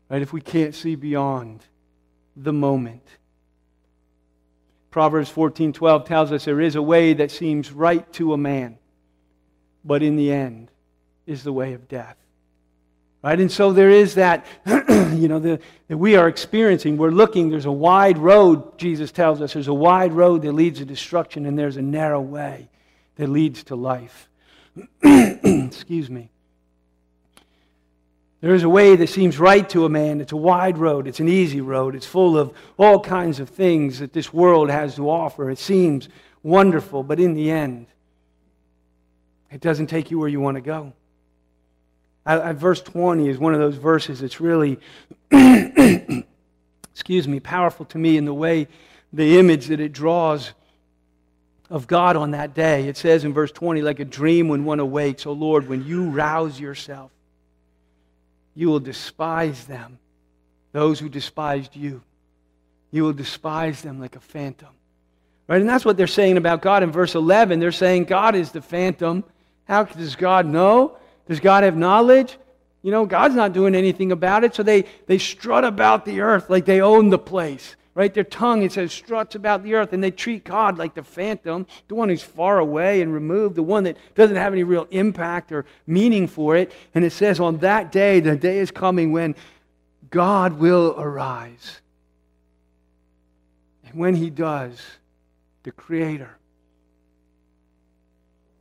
Right? 0.09 0.23
If 0.23 0.33
we 0.33 0.41
can't 0.41 0.75
see 0.75 0.95
beyond 0.95 1.63
the 2.37 2.53
moment. 2.53 3.03
Proverbs 4.91 5.31
14:12 5.31 6.05
tells 6.07 6.31
us 6.31 6.45
there 6.45 6.61
is 6.61 6.77
a 6.77 6.83
way 6.83 7.15
that 7.15 7.31
seems 7.31 7.73
right 7.73 8.11
to 8.13 8.33
a 8.33 8.37
man, 8.37 8.79
but 9.85 10.03
in 10.03 10.17
the 10.17 10.33
end 10.33 10.71
is 11.27 11.43
the 11.43 11.53
way 11.53 11.73
of 11.73 11.89
death. 11.89 12.17
Right? 13.23 13.41
And 13.41 13.51
so 13.51 13.73
there 13.73 13.89
is 13.89 14.17
that, 14.17 14.45
you 14.67 15.29
know, 15.29 15.39
the, 15.39 15.59
that 15.89 15.97
we 15.97 16.15
are 16.15 16.29
experiencing. 16.29 16.99
We're 16.99 17.11
looking, 17.11 17.49
there's 17.49 17.65
a 17.65 17.73
wide 17.73 18.19
road, 18.19 18.79
Jesus 18.79 19.11
tells 19.13 19.41
us. 19.41 19.55
There's 19.55 19.67
a 19.67 19.75
wide 19.75 20.13
road 20.13 20.43
that 20.43 20.53
leads 20.53 20.79
to 20.81 20.85
destruction, 20.85 21.47
and 21.47 21.59
there's 21.59 21.79
a 21.79 21.83
narrow 21.83 22.21
way 22.21 22.69
that 23.17 23.29
leads 23.29 23.65
to 23.65 23.77
life. 23.77 24.29
Excuse 25.03 26.11
me. 26.11 26.31
There 28.41 28.55
is 28.55 28.63
a 28.63 28.69
way 28.69 28.95
that 28.97 29.09
seems 29.09 29.39
right 29.39 29.67
to 29.71 29.87
a 29.87 29.89
man. 29.89 30.21
It's 30.21 30.33
a 30.33 30.37
wide 30.37 30.77
road. 30.77 31.07
It's 31.07 31.21
an 31.21 31.29
easy 31.29 31.63
road. 31.63 31.95
It's 31.95 32.05
full 32.05 32.37
of 32.37 32.53
all 32.77 33.01
kinds 33.01 33.41
of 33.41 33.49
things 33.49 34.01
that 34.01 34.13
this 34.13 34.35
world 34.35 34.69
has 34.69 34.97
to 34.97 35.09
offer. 35.09 35.51
It 35.51 35.59
seems 35.59 36.11
wonderful, 36.43 37.03
but 37.03 37.19
in 37.19 37.33
the 37.33 37.51
end, 37.51 37.87
it 39.51 39.63
doesn't 39.63 39.87
take 39.87 40.11
you 40.11 40.19
where 40.19 40.29
you 40.29 40.41
want 40.41 40.57
to 40.57 40.61
go. 40.61 40.93
I, 42.27 42.51
I, 42.51 42.53
verse 42.53 42.83
20 42.83 43.29
is 43.29 43.39
one 43.39 43.55
of 43.55 43.61
those 43.61 43.77
verses 43.77 44.21
that's 44.21 44.41
really, 44.41 44.79
excuse 46.93 47.27
me, 47.27 47.41
powerful 47.41 47.87
to 47.87 47.99
me 47.99 48.17
in 48.17 48.25
the 48.25 48.35
way, 48.35 48.69
the 49.13 49.39
image 49.39 49.69
that 49.69 49.81
it 49.81 49.93
draws 49.93 50.53
of 51.71 51.87
God 51.87 52.17
on 52.17 52.33
that 52.33 52.55
day. 52.55 52.89
It 52.89 52.97
says 52.97 53.25
in 53.25 53.33
verse 53.33 53.53
20, 53.53 53.83
like 53.83 54.01
a 54.01 54.05
dream 54.05 54.49
when 54.49 54.65
one 54.65 54.81
awakes, 54.81 55.27
O 55.27 55.33
Lord, 55.33 55.69
when 55.69 55.85
you 55.85 56.11
rouse 56.11 56.61
yourself, 56.61 57.11
you 58.55 58.69
will 58.69 58.81
despise 58.81 59.65
them, 59.65 59.99
those 60.73 61.01
who 61.01 61.09
despised 61.09 61.75
you. 61.75 62.03
You 62.91 63.03
will 63.03 63.13
despise 63.13 63.83
them 63.83 64.01
like 64.01 64.15
a 64.15 64.21
phantom. 64.21 64.69
Right? 65.49 65.61
And 65.61 65.69
that's 65.69 65.85
what 65.85 65.97
they're 65.97 66.07
saying 66.07 66.37
about 66.37 66.63
God 66.63 66.83
in 66.83 66.93
verse 66.93 67.15
11. 67.15 67.59
They're 67.59 67.73
saying 67.73 68.05
God 68.05 68.35
is 68.35 68.53
the 68.53 68.63
phantom. 68.63 69.25
How 69.65 69.85
does 69.85 70.17
God 70.17 70.47
know? 70.47 70.97
Does 71.27 71.41
God 71.41 71.65
have 71.65 71.77
knowledge? 71.77 72.39
You 72.83 72.91
know, 72.91 73.07
God's 73.07 73.35
not 73.35 73.53
doing 73.53 73.75
anything 73.75 74.13
about 74.13 74.45
it. 74.45 74.55
So 74.55 74.63
they, 74.63 74.85
they 75.07 75.19
strut 75.19 75.65
about 75.65 76.05
the 76.05 76.21
earth 76.21 76.51
like 76.51 76.67
they 76.67 76.81
own 76.81 77.11
the 77.11 77.19
place 77.19 77.77
right? 77.95 78.13
Their 78.13 78.25
tongue, 78.25 78.63
it 78.63 78.73
says, 78.73 78.93
struts 78.93 79.35
about 79.35 79.63
the 79.63 79.75
earth, 79.75 79.93
and 79.93 80.03
they 80.03 80.11
treat 80.11 80.45
God 80.45 80.79
like 80.79 80.95
the 80.95 81.05
phantom, 81.05 81.67
the 81.89 81.95
one 81.95 82.09
who's 82.09 82.23
far 82.23 82.59
away 82.59 83.01
and 83.03 83.15
removed, 83.15 83.55
the 83.55 83.63
one 83.63 83.85
that 83.85 83.97
doesn't 84.15 84.37
have 84.37 84.53
any 84.53 84.65
real 84.65 84.89
impact 84.91 85.53
or 85.53 85.65
meaning 85.87 86.27
for 86.27 86.57
it. 86.57 86.73
And 86.95 87.05
it 87.05 87.13
says, 87.13 87.39
on 87.39 87.59
that 87.59 87.93
day, 87.93 88.21
the 88.21 88.37
day 88.37 88.59
is 88.59 88.71
coming 88.71 89.13
when 89.13 89.37
God 90.11 90.55
will 90.59 90.95
arise. 90.99 91.81
And 93.87 93.95
when 93.99 94.17
he 94.17 94.29
does, 94.31 94.81
the 95.63 95.71
Creator, 95.71 96.37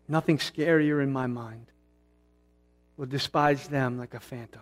nothing 0.08 0.38
scarier 0.38 1.02
in 1.02 1.12
my 1.12 1.26
mind, 1.26 1.66
will 2.98 3.08
despise 3.08 3.68
them 3.68 3.98
like 3.98 4.14
a 4.14 4.20
phantom. 4.20 4.62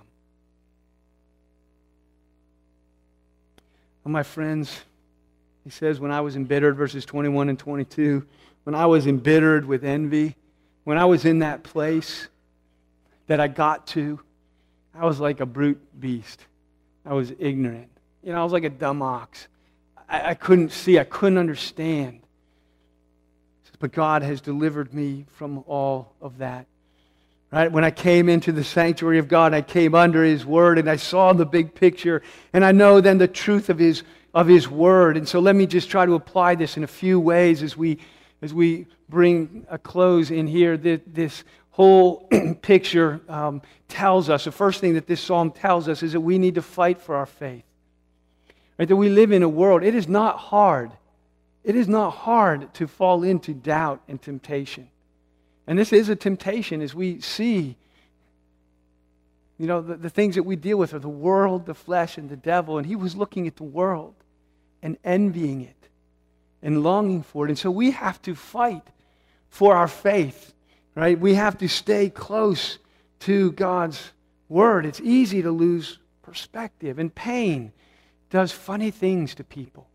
Well, 4.03 4.11
my 4.11 4.23
friends, 4.23 4.81
he 5.63 5.69
says, 5.69 5.99
when 5.99 6.11
I 6.11 6.21
was 6.21 6.35
embittered, 6.35 6.75
verses 6.75 7.05
21 7.05 7.49
and 7.49 7.59
22, 7.59 8.25
when 8.63 8.75
I 8.75 8.85
was 8.85 9.07
embittered 9.07 9.65
with 9.65 9.83
envy, 9.83 10.35
when 10.83 10.97
I 10.97 11.05
was 11.05 11.25
in 11.25 11.39
that 11.39 11.63
place 11.63 12.27
that 13.27 13.39
I 13.39 13.47
got 13.47 13.87
to, 13.87 14.19
I 14.93 15.05
was 15.05 15.19
like 15.19 15.39
a 15.39 15.45
brute 15.45 15.79
beast. 15.99 16.45
I 17.05 17.13
was 17.13 17.31
ignorant. 17.39 17.89
You 18.23 18.33
know, 18.33 18.41
I 18.41 18.43
was 18.43 18.53
like 18.53 18.63
a 18.63 18.69
dumb 18.69 19.01
ox. 19.01 19.47
I, 20.09 20.31
I 20.31 20.33
couldn't 20.33 20.71
see, 20.71 20.99
I 20.99 21.03
couldn't 21.03 21.37
understand. 21.37 22.21
But 23.79 23.91
God 23.93 24.21
has 24.21 24.41
delivered 24.41 24.93
me 24.93 25.25
from 25.31 25.63
all 25.65 26.13
of 26.21 26.37
that. 26.37 26.67
Right? 27.51 27.71
When 27.71 27.83
I 27.83 27.91
came 27.91 28.29
into 28.29 28.51
the 28.51 28.63
sanctuary 28.63 29.17
of 29.17 29.27
God, 29.27 29.53
I 29.53 29.61
came 29.61 29.93
under 29.93 30.23
His 30.23 30.45
Word 30.45 30.77
and 30.77 30.89
I 30.89 30.95
saw 30.95 31.33
the 31.33 31.45
big 31.45 31.75
picture, 31.75 32.21
and 32.53 32.63
I 32.63 32.71
know 32.71 33.01
then 33.01 33.17
the 33.17 33.27
truth 33.27 33.69
of 33.69 33.77
His, 33.77 34.03
of 34.33 34.47
his 34.47 34.69
Word. 34.69 35.17
And 35.17 35.27
so 35.27 35.39
let 35.39 35.55
me 35.55 35.65
just 35.65 35.89
try 35.89 36.05
to 36.05 36.13
apply 36.13 36.55
this 36.55 36.77
in 36.77 36.83
a 36.83 36.87
few 36.87 37.19
ways 37.19 37.61
as 37.61 37.75
we, 37.75 37.99
as 38.41 38.53
we 38.53 38.87
bring 39.09 39.65
a 39.69 39.77
close 39.77 40.31
in 40.31 40.47
here. 40.47 40.77
This, 40.77 41.01
this 41.05 41.43
whole 41.71 42.29
picture 42.61 43.21
um, 43.27 43.61
tells 43.87 44.29
us 44.29 44.45
the 44.45 44.51
first 44.51 44.79
thing 44.79 44.93
that 44.93 45.07
this 45.07 45.21
psalm 45.21 45.51
tells 45.51 45.89
us 45.89 46.03
is 46.03 46.13
that 46.13 46.21
we 46.21 46.37
need 46.37 46.55
to 46.55 46.61
fight 46.61 47.01
for 47.01 47.15
our 47.15 47.25
faith. 47.25 47.63
Right? 48.77 48.87
That 48.87 48.95
we 48.95 49.09
live 49.09 49.31
in 49.31 49.43
a 49.43 49.49
world, 49.49 49.83
it 49.83 49.95
is 49.95 50.07
not 50.07 50.37
hard. 50.37 50.91
It 51.63 51.75
is 51.75 51.87
not 51.87 52.11
hard 52.11 52.73
to 52.75 52.87
fall 52.87 53.23
into 53.23 53.53
doubt 53.53 54.01
and 54.07 54.19
temptation. 54.21 54.89
And 55.67 55.77
this 55.77 55.93
is 55.93 56.09
a 56.09 56.15
temptation 56.15 56.81
as 56.81 56.93
we 56.93 57.21
see, 57.21 57.77
you 59.57 59.67
know, 59.67 59.81
the, 59.81 59.95
the 59.95 60.09
things 60.09 60.35
that 60.35 60.43
we 60.43 60.55
deal 60.55 60.77
with 60.77 60.93
are 60.93 60.99
the 60.99 61.07
world, 61.07 61.65
the 61.65 61.73
flesh, 61.73 62.17
and 62.17 62.29
the 62.29 62.35
devil. 62.35 62.77
And 62.77 62.85
he 62.85 62.95
was 62.95 63.15
looking 63.15 63.47
at 63.47 63.55
the 63.55 63.63
world 63.63 64.15
and 64.81 64.97
envying 65.03 65.61
it 65.61 65.89
and 66.61 66.83
longing 66.83 67.23
for 67.23 67.45
it. 67.45 67.49
And 67.49 67.59
so 67.59 67.69
we 67.71 67.91
have 67.91 68.21
to 68.23 68.35
fight 68.35 68.87
for 69.49 69.75
our 69.75 69.87
faith, 69.87 70.53
right? 70.95 71.19
We 71.19 71.35
have 71.35 71.57
to 71.59 71.67
stay 71.67 72.09
close 72.09 72.79
to 73.19 73.51
God's 73.51 74.11
word. 74.49 74.85
It's 74.85 75.01
easy 75.01 75.41
to 75.41 75.51
lose 75.51 75.99
perspective, 76.21 76.99
and 76.99 77.13
pain 77.13 77.71
does 78.29 78.51
funny 78.51 78.91
things 78.91 79.35
to 79.35 79.43
people. 79.43 79.87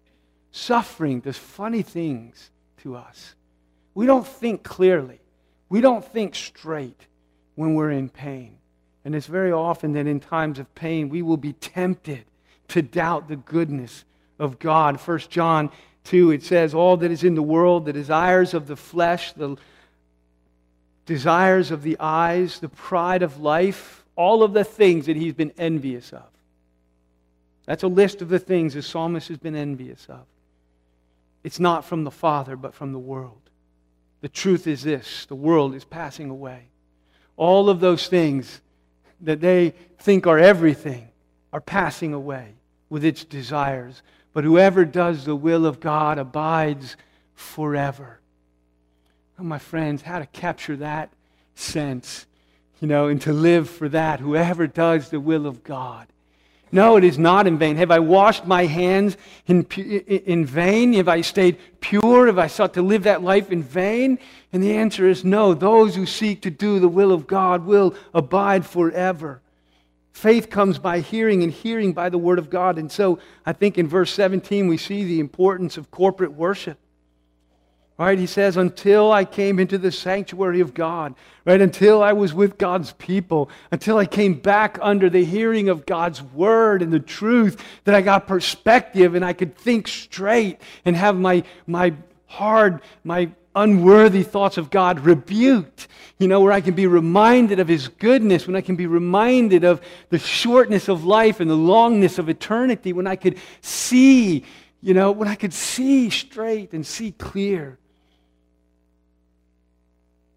Suffering 0.50 1.20
does 1.20 1.36
funny 1.36 1.82
things 1.82 2.50
to 2.78 2.96
us. 2.96 3.34
We 3.94 4.06
don't 4.06 4.26
think 4.26 4.62
clearly. 4.62 5.20
We 5.68 5.80
don't 5.80 6.04
think 6.04 6.34
straight 6.34 7.00
when 7.54 7.74
we're 7.74 7.90
in 7.90 8.08
pain. 8.08 8.56
And 9.04 9.14
it's 9.14 9.26
very 9.26 9.52
often 9.52 9.92
that 9.92 10.06
in 10.06 10.20
times 10.20 10.58
of 10.58 10.74
pain, 10.74 11.08
we 11.08 11.22
will 11.22 11.36
be 11.36 11.52
tempted 11.54 12.24
to 12.68 12.82
doubt 12.82 13.28
the 13.28 13.36
goodness 13.36 14.04
of 14.38 14.58
God. 14.58 14.96
1 15.00 15.18
John 15.28 15.70
2, 16.04 16.32
it 16.32 16.42
says, 16.42 16.74
All 16.74 16.96
that 16.98 17.10
is 17.10 17.24
in 17.24 17.34
the 17.34 17.42
world, 17.42 17.84
the 17.84 17.92
desires 17.92 18.54
of 18.54 18.66
the 18.66 18.76
flesh, 18.76 19.32
the 19.32 19.56
desires 21.06 21.70
of 21.70 21.82
the 21.82 21.96
eyes, 22.00 22.58
the 22.58 22.68
pride 22.68 23.22
of 23.22 23.40
life, 23.40 24.04
all 24.16 24.42
of 24.42 24.52
the 24.52 24.64
things 24.64 25.06
that 25.06 25.16
he's 25.16 25.34
been 25.34 25.52
envious 25.56 26.12
of. 26.12 26.26
That's 27.64 27.82
a 27.82 27.88
list 27.88 28.22
of 28.22 28.28
the 28.28 28.38
things 28.38 28.74
the 28.74 28.82
psalmist 28.82 29.28
has 29.28 29.38
been 29.38 29.56
envious 29.56 30.06
of. 30.08 30.24
It's 31.44 31.60
not 31.60 31.84
from 31.84 32.04
the 32.04 32.10
Father, 32.10 32.56
but 32.56 32.74
from 32.74 32.92
the 32.92 32.98
world. 32.98 33.45
The 34.20 34.28
truth 34.28 34.66
is 34.66 34.82
this 34.82 35.26
the 35.26 35.34
world 35.34 35.74
is 35.74 35.84
passing 35.84 36.30
away. 36.30 36.68
All 37.36 37.68
of 37.68 37.80
those 37.80 38.08
things 38.08 38.60
that 39.20 39.40
they 39.40 39.74
think 39.98 40.26
are 40.26 40.38
everything 40.38 41.08
are 41.52 41.60
passing 41.60 42.14
away 42.14 42.54
with 42.88 43.04
its 43.04 43.24
desires. 43.24 44.02
But 44.32 44.44
whoever 44.44 44.84
does 44.84 45.24
the 45.24 45.36
will 45.36 45.66
of 45.66 45.80
God 45.80 46.18
abides 46.18 46.96
forever. 47.34 48.20
Oh, 49.38 49.44
my 49.44 49.58
friends, 49.58 50.02
how 50.02 50.18
to 50.18 50.26
capture 50.26 50.76
that 50.76 51.12
sense, 51.54 52.26
you 52.80 52.88
know, 52.88 53.08
and 53.08 53.20
to 53.22 53.32
live 53.32 53.68
for 53.68 53.88
that. 53.90 54.20
Whoever 54.20 54.66
does 54.66 55.10
the 55.10 55.20
will 55.20 55.46
of 55.46 55.62
God 55.62 56.06
no, 56.72 56.96
it 56.96 57.04
is 57.04 57.18
not 57.18 57.46
in 57.46 57.58
vain. 57.58 57.76
Have 57.76 57.90
I 57.90 58.00
washed 58.00 58.44
my 58.44 58.66
hands 58.66 59.16
in, 59.46 59.62
in 59.64 60.44
vain? 60.44 60.94
Have 60.94 61.08
I 61.08 61.20
stayed 61.20 61.58
pure? 61.80 62.26
Have 62.26 62.38
I 62.38 62.48
sought 62.48 62.74
to 62.74 62.82
live 62.82 63.04
that 63.04 63.22
life 63.22 63.52
in 63.52 63.62
vain? 63.62 64.18
And 64.52 64.62
the 64.62 64.76
answer 64.76 65.08
is 65.08 65.24
no. 65.24 65.54
Those 65.54 65.94
who 65.94 66.06
seek 66.06 66.42
to 66.42 66.50
do 66.50 66.80
the 66.80 66.88
will 66.88 67.12
of 67.12 67.26
God 67.26 67.66
will 67.66 67.94
abide 68.12 68.66
forever. 68.66 69.40
Faith 70.12 70.50
comes 70.50 70.78
by 70.78 71.00
hearing, 71.00 71.42
and 71.42 71.52
hearing 71.52 71.92
by 71.92 72.08
the 72.08 72.18
word 72.18 72.38
of 72.38 72.50
God. 72.50 72.78
And 72.78 72.90
so 72.90 73.18
I 73.44 73.52
think 73.52 73.78
in 73.78 73.86
verse 73.86 74.10
17 74.12 74.66
we 74.66 74.78
see 74.78 75.04
the 75.04 75.20
importance 75.20 75.76
of 75.76 75.90
corporate 75.90 76.32
worship. 76.32 76.78
Right? 77.98 78.18
He 78.18 78.26
says, 78.26 78.58
until 78.58 79.10
I 79.10 79.24
came 79.24 79.58
into 79.58 79.78
the 79.78 79.90
sanctuary 79.90 80.60
of 80.60 80.74
God, 80.74 81.14
right? 81.46 81.60
Until 81.62 82.02
I 82.02 82.12
was 82.12 82.34
with 82.34 82.58
God's 82.58 82.92
people, 82.92 83.48
until 83.70 83.96
I 83.96 84.04
came 84.04 84.34
back 84.34 84.78
under 84.82 85.08
the 85.08 85.24
hearing 85.24 85.70
of 85.70 85.86
God's 85.86 86.22
word 86.22 86.82
and 86.82 86.92
the 86.92 87.00
truth, 87.00 87.58
that 87.84 87.94
I 87.94 88.02
got 88.02 88.26
perspective 88.26 89.14
and 89.14 89.24
I 89.24 89.32
could 89.32 89.56
think 89.56 89.88
straight 89.88 90.60
and 90.84 90.94
have 90.94 91.16
my, 91.16 91.42
my 91.66 91.94
hard, 92.26 92.82
my 93.02 93.30
unworthy 93.54 94.22
thoughts 94.22 94.58
of 94.58 94.68
God 94.68 95.00
rebuked, 95.00 95.88
you 96.18 96.28
know, 96.28 96.42
where 96.42 96.52
I 96.52 96.60
can 96.60 96.74
be 96.74 96.86
reminded 96.86 97.60
of 97.60 97.68
His 97.68 97.88
goodness, 97.88 98.46
when 98.46 98.56
I 98.56 98.60
can 98.60 98.76
be 98.76 98.86
reminded 98.86 99.64
of 99.64 99.80
the 100.10 100.18
shortness 100.18 100.88
of 100.88 101.06
life 101.06 101.40
and 101.40 101.50
the 101.50 101.56
longness 101.56 102.18
of 102.18 102.28
eternity, 102.28 102.92
when 102.92 103.06
I 103.06 103.16
could 103.16 103.38
see, 103.62 104.44
you 104.82 104.92
know, 104.92 105.12
when 105.12 105.28
I 105.28 105.34
could 105.34 105.54
see 105.54 106.10
straight 106.10 106.74
and 106.74 106.86
see 106.86 107.12
clear 107.12 107.78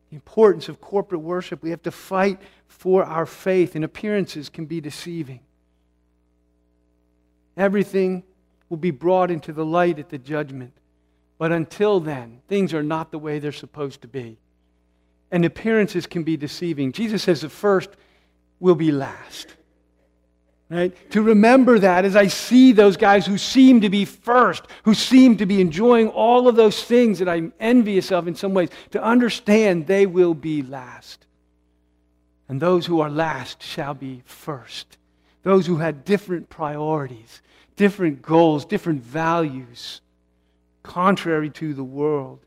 the 0.10 0.16
importance 0.16 0.70
of 0.70 0.82
corporate 0.82 1.22
worship. 1.22 1.62
We 1.62 1.70
have 1.70 1.84
to 1.84 1.92
fight 1.92 2.40
for 2.68 3.04
our 3.04 3.26
faith, 3.26 3.76
and 3.76 3.84
appearances 3.84 4.50
can 4.50 4.66
be 4.66 4.82
deceiving. 4.82 5.42
Everything 7.58 8.24
will 8.70 8.78
be 8.78 8.92
brought 8.92 9.32
into 9.32 9.52
the 9.52 9.66
light 9.66 10.00
at 10.00 10.10
the 10.10 10.18
judgment. 10.18 10.74
But 11.38 11.52
until 11.52 12.00
then, 12.00 12.42
things 12.48 12.74
are 12.74 12.84
not 12.84 13.12
the 13.12 13.20
way 13.20 13.40
they're 13.40 13.52
supposed 13.52 14.02
to 14.02 14.08
be. 14.08 14.38
And 15.32 15.46
appearances 15.46 16.06
can 16.06 16.24
be 16.24 16.38
deceiving. 16.38 16.92
Jesus 16.92 17.24
says 17.24 17.42
the 17.42 17.50
first 17.50 17.90
will 18.60 18.76
be 18.76 18.92
last. 18.92 19.56
Right? 20.70 20.96
To 21.12 21.24
remember 21.24 21.80
that 21.80 22.06
as 22.06 22.16
I 22.16 22.28
see 22.28 22.74
those 22.74 22.96
guys 22.96 23.26
who 23.26 23.40
seem 23.40 23.82
to 23.82 23.90
be 23.90 24.06
first, 24.06 24.68
who 24.84 24.94
seem 24.94 25.38
to 25.38 25.48
be 25.48 25.62
enjoying 25.62 26.10
all 26.10 26.48
of 26.48 26.56
those 26.56 26.84
things 26.84 27.18
that 27.20 27.28
I'm 27.28 27.54
envious 27.60 28.12
of 28.12 28.28
in 28.28 28.36
some 28.36 28.54
ways, 28.54 28.70
to 28.92 29.04
understand 29.04 29.88
they 29.88 30.06
will 30.06 30.36
be 30.36 30.62
last. 30.62 31.26
And 32.48 32.62
those 32.62 32.86
who 32.86 33.00
are 33.00 33.10
last 33.10 33.64
shall 33.64 33.96
be 33.96 34.22
first. 34.26 34.98
Those 35.42 35.66
who 35.66 35.78
had 35.78 36.06
different 36.06 36.50
priorities, 36.50 37.42
different 37.76 38.22
goals, 38.22 38.64
different 38.64 39.02
values, 39.02 40.02
contrary 40.84 41.50
to 41.52 41.74
the 41.74 41.84
world. 41.84 42.40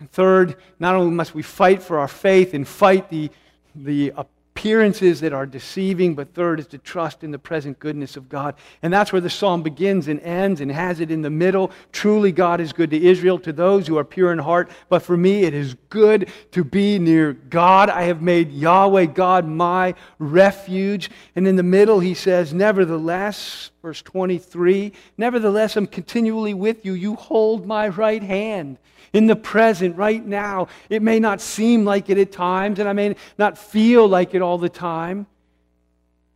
And 0.00 0.10
third, 0.10 0.56
not 0.78 0.94
only 0.94 1.12
must 1.12 1.34
we 1.34 1.42
fight 1.42 1.82
for 1.82 1.98
our 1.98 2.08
faith 2.08 2.54
and 2.54 2.66
fight 2.66 3.10
the, 3.10 3.30
the 3.74 4.12
appearances 4.58 5.20
that 5.20 5.32
are 5.32 5.46
deceiving, 5.46 6.16
but 6.16 6.34
third 6.34 6.58
is 6.58 6.66
to 6.66 6.78
trust 6.78 7.22
in 7.22 7.30
the 7.30 7.38
present 7.38 7.78
goodness 7.78 8.16
of 8.16 8.28
God. 8.28 8.56
And 8.82 8.92
that's 8.92 9.12
where 9.12 9.20
the 9.20 9.30
psalm 9.30 9.62
begins 9.62 10.08
and 10.08 10.18
ends 10.18 10.60
and 10.60 10.72
has 10.72 10.98
it 10.98 11.12
in 11.12 11.22
the 11.22 11.30
middle. 11.30 11.70
Truly, 11.92 12.32
God 12.32 12.60
is 12.60 12.72
good 12.72 12.90
to 12.90 13.00
Israel, 13.00 13.38
to 13.38 13.52
those 13.52 13.86
who 13.86 13.96
are 13.96 14.04
pure 14.04 14.32
in 14.32 14.40
heart. 14.40 14.68
But 14.88 15.02
for 15.02 15.16
me, 15.16 15.44
it 15.44 15.54
is 15.54 15.76
good 15.90 16.32
to 16.50 16.64
be 16.64 16.98
near 16.98 17.34
God. 17.34 17.88
I 17.88 18.02
have 18.02 18.20
made 18.20 18.50
Yahweh 18.50 19.06
God 19.06 19.46
my 19.46 19.94
refuge. 20.18 21.08
And 21.36 21.46
in 21.46 21.54
the 21.54 21.62
middle, 21.62 22.00
he 22.00 22.14
says, 22.14 22.52
Nevertheless, 22.52 23.70
verse 23.80 24.02
23, 24.02 24.92
Nevertheless, 25.16 25.76
I'm 25.76 25.86
continually 25.86 26.54
with 26.54 26.84
you. 26.84 26.94
You 26.94 27.14
hold 27.14 27.64
my 27.64 27.86
right 27.86 28.24
hand 28.24 28.78
in 29.12 29.26
the 29.26 29.36
present, 29.36 29.96
right 29.96 30.24
now. 30.24 30.68
It 30.88 31.02
may 31.02 31.18
not 31.18 31.40
seem 31.40 31.84
like 31.84 32.10
it 32.10 32.18
at 32.18 32.32
times, 32.32 32.78
and 32.78 32.88
I 32.88 32.92
may 32.92 33.16
not 33.38 33.58
feel 33.58 34.08
like 34.08 34.34
it 34.34 34.42
all 34.42 34.58
the 34.58 34.68
time. 34.68 35.26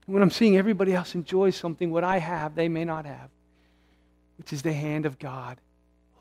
When 0.06 0.22
I'm 0.22 0.30
seeing 0.30 0.56
everybody 0.56 0.94
else 0.94 1.14
enjoy 1.14 1.50
something, 1.50 1.90
what 1.90 2.04
I 2.04 2.18
have, 2.18 2.54
they 2.54 2.68
may 2.68 2.84
not 2.84 3.06
have, 3.06 3.30
which 4.38 4.52
is 4.52 4.62
the 4.62 4.72
hand 4.72 5.06
of 5.06 5.18
God 5.18 5.58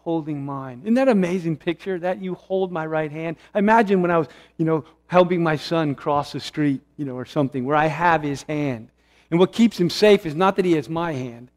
holding 0.03 0.43
mine. 0.43 0.81
Isn't 0.83 0.95
that 0.95 1.09
amazing 1.09 1.57
picture 1.57 1.99
that 1.99 2.21
you 2.21 2.35
hold 2.35 2.71
my 2.71 2.85
right 2.85 3.11
hand? 3.11 3.37
I 3.53 3.59
imagine 3.59 4.01
when 4.01 4.11
I 4.11 4.17
was, 4.17 4.27
you 4.57 4.65
know, 4.65 4.83
helping 5.07 5.43
my 5.43 5.55
son 5.55 5.95
cross 5.95 6.31
the 6.31 6.39
street, 6.39 6.81
you 6.97 7.05
know, 7.05 7.15
or 7.15 7.25
something, 7.25 7.65
where 7.65 7.75
I 7.75 7.87
have 7.87 8.23
his 8.23 8.43
hand. 8.43 8.89
And 9.29 9.39
what 9.39 9.53
keeps 9.53 9.79
him 9.79 9.89
safe 9.89 10.25
is 10.25 10.35
not 10.35 10.55
that 10.55 10.65
he 10.65 10.73
has 10.73 10.89
my 10.89 11.13
hand. 11.13 11.49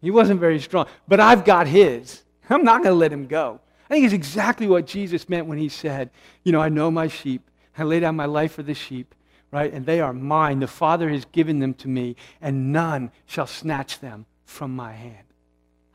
He 0.00 0.10
wasn't 0.10 0.40
very 0.40 0.60
strong, 0.60 0.86
but 1.08 1.20
I've 1.20 1.44
got 1.44 1.66
his. 1.66 2.22
I'm 2.48 2.64
not 2.64 2.82
going 2.82 2.94
to 2.94 2.98
let 2.98 3.12
him 3.12 3.26
go. 3.26 3.60
I 3.88 3.94
think 3.94 4.04
it's 4.04 4.14
exactly 4.14 4.66
what 4.66 4.86
Jesus 4.86 5.28
meant 5.28 5.46
when 5.46 5.58
he 5.58 5.68
said, 5.68 6.10
You 6.44 6.52
know, 6.52 6.60
I 6.60 6.68
know 6.68 6.90
my 6.90 7.08
sheep. 7.08 7.48
I 7.78 7.82
lay 7.82 8.00
down 8.00 8.16
my 8.16 8.26
life 8.26 8.52
for 8.52 8.62
the 8.62 8.74
sheep, 8.74 9.14
right? 9.50 9.72
And 9.72 9.86
they 9.86 10.00
are 10.00 10.12
mine. 10.12 10.60
The 10.60 10.66
Father 10.66 11.08
has 11.10 11.24
given 11.26 11.58
them 11.58 11.74
to 11.74 11.88
me, 11.88 12.16
and 12.40 12.72
none 12.72 13.10
shall 13.26 13.46
snatch 13.46 14.00
them 14.00 14.26
from 14.44 14.74
my 14.74 14.92
hand. 14.92 15.26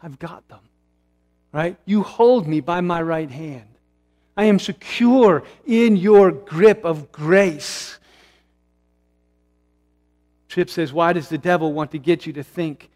I've 0.02 0.20
got 0.20 0.48
them, 0.48 0.62
right? 1.52 1.78
You 1.86 2.04
hold 2.04 2.48
me 2.48 2.60
by 2.60 2.82
my 2.82 3.02
right 3.02 3.30
hand. 3.30 3.68
I 4.38 4.46
am 4.46 4.60
secure 4.60 5.44
in 5.66 5.98
your 5.98 6.32
grip 6.32 6.86
of 6.86 7.12
grace. 7.12 8.00
Tripp 10.48 10.70
says, 10.70 10.94
Why 10.94 11.14
does 11.14 11.30
the 11.30 11.38
devil 11.38 11.74
want 11.74 11.92
to 11.92 11.98
get 11.98 12.26
you 12.26 12.34
to 12.34 12.44
think 12.44 12.92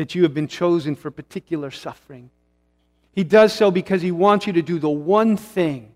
that 0.00 0.14
you 0.14 0.22
have 0.22 0.32
been 0.32 0.48
chosen 0.48 0.96
for 0.96 1.10
particular 1.10 1.70
suffering. 1.70 2.30
He 3.12 3.24
does 3.24 3.52
so 3.52 3.70
because 3.70 4.02
he 4.02 4.12
wants 4.12 4.46
you 4.46 4.52
to 4.54 4.62
do 4.62 4.78
the 4.78 4.90
one 4.90 5.36
thing 5.36 5.92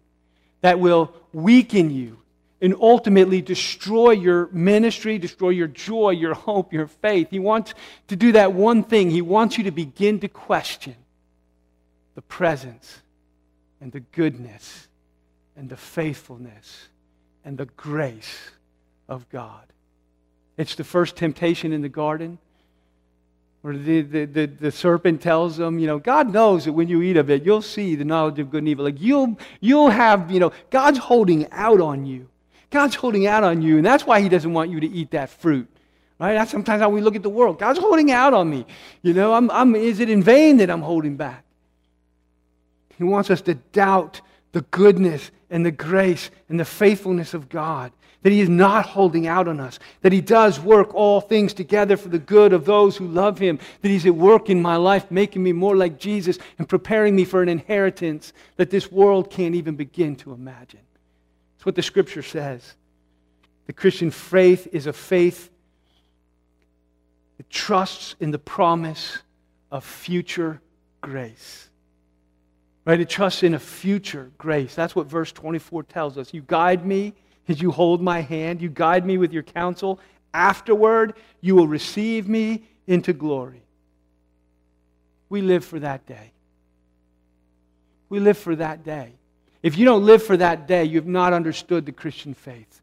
that 0.61 0.81
will 0.81 1.15
weaken 1.33 1.91
you 1.91 2.19
and 2.61 2.75
ultimately 2.81 3.43
destroy 3.43 4.13
your 4.13 4.49
ministry, 4.51 5.19
destroy 5.19 5.51
your 5.51 5.69
joy, 5.69 6.11
your 6.11 6.35
hope, 6.35 6.73
your 6.73 6.87
faith. 6.87 7.29
He 7.31 7.39
wants 7.39 7.75
to 8.09 8.17
do 8.17 8.33
that 8.33 8.53
one 8.53 8.83
thing. 8.83 9.11
He 9.11 9.23
wants 9.23 9.59
you 9.59 9.65
to 9.65 9.71
begin 9.71 10.21
to 10.21 10.29
question 10.29 10.97
the 12.15 12.23
presence 12.23 13.03
and 13.81 13.93
the 13.93 14.01
goodness 14.01 14.89
and 15.57 15.69
the 15.69 15.77
faithfulness 15.77 16.89
and 17.45 17.59
the 17.59 17.67
grace 17.67 18.51
of 19.09 19.29
God. 19.29 19.67
It's 20.57 20.75
the 20.75 20.85
first 20.85 21.17
temptation 21.17 21.73
in 21.73 21.83
the 21.83 21.89
garden 21.89 22.39
where 23.65 23.79
the, 23.79 24.03
the, 24.03 24.25
the, 24.27 24.47
the, 24.47 24.71
serpent 24.71 25.23
tells 25.23 25.57
them, 25.57 25.79
you 25.79 25.87
know, 25.87 25.99
God 25.99 26.31
knows 26.31 26.67
that 26.67 26.75
when 26.75 26.87
you 26.87 27.01
eat 27.01 27.17
of 27.17 27.31
it, 27.31 27.47
you'll 27.47 27.63
see 27.63 27.95
the 27.95 28.05
knowledge 28.05 28.39
of 28.39 28.51
good 28.51 28.59
and 28.59 28.69
evil. 28.69 28.85
Like 28.85 29.01
you'll, 29.01 29.39
you'll 29.59 29.89
have, 29.89 30.31
you 30.31 30.39
know, 30.39 30.53
God's 30.69 30.99
holding 30.99 31.51
out 31.51 31.81
on 31.81 32.05
you. 32.05 32.29
God's 32.69 32.95
holding 32.95 33.27
out 33.27 33.43
on 33.43 33.63
you, 33.63 33.79
and 33.79 33.87
that's 33.87 34.05
why 34.05 34.21
He 34.21 34.29
doesn't 34.29 34.53
want 34.53 34.71
you 34.71 34.81
to 34.81 34.87
eat 34.87 35.13
that 35.13 35.31
fruit. 35.31 35.67
Right? 36.21 36.35
That's 36.35 36.51
sometimes 36.51 36.83
how 36.83 36.91
we 36.91 37.01
look 37.01 37.17
at 37.17 37.23
the 37.23 37.31
world. 37.31 37.59
God's 37.59 37.79
holding 37.79 38.11
out 38.11 38.35
on 38.35 38.51
me. 38.51 38.67
You 39.01 39.15
know, 39.15 39.33
I'm, 39.33 39.51
I'm, 39.51 39.75
is 39.75 39.99
it 39.99 40.11
in 40.11 40.23
vain 40.23 40.59
that 40.59 40.69
I'm 40.69 40.83
holding 40.83 41.17
back? 41.17 41.43
He 42.99 43.05
wants 43.05 43.31
us 43.31 43.41
to 43.41 43.55
doubt 43.55 44.21
the 44.53 44.61
goodness 44.61 45.31
and 45.49 45.65
the 45.65 45.71
grace 45.71 46.31
and 46.51 46.61
the 46.61 46.67
faithfulness 46.67 47.33
of 47.33 47.49
God 47.49 47.93
that 48.25 48.33
He 48.33 48.41
is 48.41 48.49
not 48.49 48.87
holding 48.87 49.27
out 49.27 49.47
on 49.47 49.61
us, 49.61 49.79
that 50.01 50.11
He 50.11 50.23
does 50.23 50.59
work 50.59 50.95
all 50.95 51.21
things 51.21 51.53
together 51.53 51.95
for 51.95 52.09
the 52.09 52.19
good 52.19 52.55
of 52.55 52.65
those 52.65 52.97
who 52.97 53.07
love 53.07 53.39
Him, 53.39 53.59
that 53.83 53.89
He's 53.91 54.07
at 54.07 54.15
work 54.15 54.49
in 54.49 54.63
my 54.63 54.77
life, 54.77 55.11
making 55.11 55.43
me 55.43 55.53
more 55.53 55.77
like 55.77 55.99
Jesus 55.99 56.39
and 56.59 56.67
preparing 56.67 57.15
me 57.15 57.27
for 57.27 57.43
an 57.43 57.51
inheritance 57.51 58.33
that 58.57 58.71
this 58.71 58.91
world 58.91 59.31
can't 59.31 59.55
even 59.55 59.77
begin 59.77 60.17
to 60.17 60.33
imagine. 60.33 60.81
That's 61.53 61.67
what 61.67 61.75
the 61.75 61.83
Scripture 61.83 62.23
says. 62.23 62.75
The 63.67 63.75
Christian 63.75 64.11
faith 64.11 64.69
is 64.73 64.87
a 64.87 64.95
faith 64.95 65.51
that 67.37 67.51
trusts 67.51 68.17
in 68.21 68.31
the 68.31 68.39
promise 68.39 69.19
of 69.71 69.85
future 69.85 70.63
grace. 71.03 71.69
Right? 72.87 73.01
It 73.01 73.11
trusts 73.11 73.43
in 73.43 73.53
a 73.53 73.59
future 73.59 74.31
grace. 74.39 74.75
That's 74.75 74.97
what 74.97 75.09
verse 75.09 75.31
24 75.31 75.83
tells 75.83 76.17
us. 76.17 76.33
You 76.33 76.43
guide 76.47 76.87
me 76.87 77.13
as 77.49 77.61
you 77.61 77.71
hold 77.71 78.01
my 78.01 78.21
hand, 78.21 78.63
you 78.63 78.69
guide 78.69 79.05
me 79.05 79.19
with 79.19 79.33
your 79.33 79.43
counsel. 79.43 80.01
Afterward, 80.33 81.15
you 81.41 81.55
will 81.55 81.69
receive 81.69 82.29
me 82.29 82.65
into 82.87 83.13
glory. 83.13 83.63
We 85.29 85.43
live 85.43 85.65
for 85.65 85.79
that 85.81 86.07
day. 86.07 86.33
We 88.09 88.21
live 88.21 88.39
for 88.39 88.55
that 88.57 88.85
day. 88.85 89.13
If 89.63 89.79
you 89.79 89.85
don't 89.85 90.05
live 90.05 90.23
for 90.23 90.37
that 90.37 90.69
day, 90.69 90.85
you 90.85 90.97
have 90.97 91.07
not 91.07 91.33
understood 91.33 91.87
the 91.87 91.93
Christian 91.93 92.35
faith. 92.35 92.81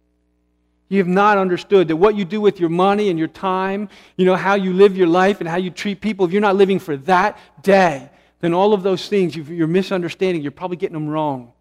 You 0.90 0.98
have 0.98 1.08
not 1.08 1.38
understood 1.38 1.88
that 1.88 1.96
what 1.96 2.16
you 2.16 2.26
do 2.26 2.42
with 2.42 2.60
your 2.60 2.70
money 2.70 3.10
and 3.10 3.18
your 3.18 3.30
time, 3.30 3.88
you 4.18 4.26
know, 4.26 4.36
how 4.36 4.56
you 4.56 4.74
live 4.74 4.98
your 4.98 5.08
life 5.08 5.40
and 5.40 5.48
how 5.48 5.58
you 5.58 5.70
treat 5.70 6.02
people, 6.02 6.26
if 6.26 6.34
you're 6.34 6.42
not 6.42 6.56
living 6.56 6.80
for 6.80 6.98
that 6.98 7.38
day, 7.64 8.10
then 8.42 8.54
all 8.54 8.74
of 8.74 8.84
those 8.84 9.08
things 9.08 9.36
you're 9.36 9.68
misunderstanding. 9.68 10.42
You're 10.42 10.52
probably 10.52 10.78
getting 10.78 10.96
them 10.96 11.08
wrong. 11.08 11.54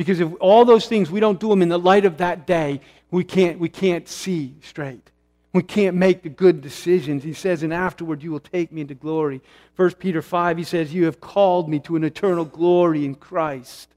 Because 0.00 0.18
if 0.18 0.32
all 0.40 0.64
those 0.64 0.88
things, 0.88 1.10
we 1.10 1.20
don't 1.20 1.38
do 1.38 1.50
them 1.50 1.60
in 1.60 1.68
the 1.68 1.78
light 1.78 2.06
of 2.06 2.16
that 2.16 2.46
day, 2.46 2.80
we 3.10 3.22
can't, 3.22 3.58
we 3.58 3.68
can't 3.68 4.08
see 4.08 4.54
straight. 4.62 5.10
We 5.52 5.62
can't 5.62 5.94
make 5.94 6.22
the 6.22 6.30
good 6.30 6.62
decisions. 6.62 7.22
He 7.22 7.34
says, 7.34 7.62
and 7.62 7.70
afterward 7.70 8.22
you 8.22 8.30
will 8.30 8.40
take 8.40 8.72
me 8.72 8.80
into 8.80 8.94
glory. 8.94 9.42
1 9.76 9.90
Peter 9.96 10.22
5, 10.22 10.56
he 10.56 10.64
says, 10.64 10.94
You 10.94 11.04
have 11.04 11.20
called 11.20 11.68
me 11.68 11.80
to 11.80 11.96
an 11.96 12.04
eternal 12.04 12.46
glory 12.46 13.04
in 13.04 13.14
Christ. 13.14 13.90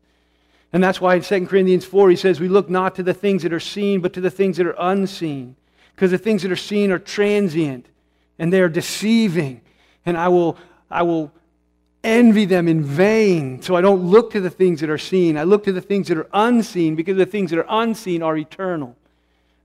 And 0.73 0.83
that's 0.83 0.99
why 0.99 1.15
in 1.15 1.21
2 1.21 1.47
Corinthians 1.47 1.85
4, 1.85 2.09
he 2.09 2.17
says, 2.17 2.37
We 2.37 2.49
look 2.49 2.69
not 2.69 2.95
to 2.95 3.03
the 3.03 3.13
things 3.13 3.43
that 3.43 3.53
are 3.53 3.61
seen, 3.61 4.01
but 4.01 4.11
to 4.11 4.19
the 4.19 4.29
things 4.29 4.57
that 4.57 4.67
are 4.67 4.75
unseen. 4.77 5.55
Because 5.95 6.11
the 6.11 6.17
things 6.17 6.41
that 6.41 6.51
are 6.51 6.57
seen 6.57 6.91
are 6.91 6.99
transient 6.99 7.85
and 8.37 8.51
they 8.51 8.59
are 8.59 8.67
deceiving. 8.67 9.61
And 10.05 10.17
I 10.17 10.27
will, 10.27 10.57
I 10.91 11.03
will 11.03 11.31
envy 12.03 12.45
them 12.45 12.67
in 12.67 12.83
vain. 12.83 13.61
So 13.61 13.75
I 13.75 13.81
don't 13.81 14.03
look 14.03 14.31
to 14.31 14.41
the 14.41 14.49
things 14.49 14.81
that 14.81 14.89
are 14.89 14.97
seen. 14.97 15.37
I 15.37 15.43
look 15.43 15.63
to 15.63 15.71
the 15.71 15.81
things 15.81 16.09
that 16.09 16.17
are 16.17 16.27
unseen 16.33 16.95
because 16.95 17.17
the 17.17 17.25
things 17.25 17.51
that 17.51 17.59
are 17.59 17.65
unseen 17.69 18.21
are 18.21 18.37
eternal. 18.37 18.95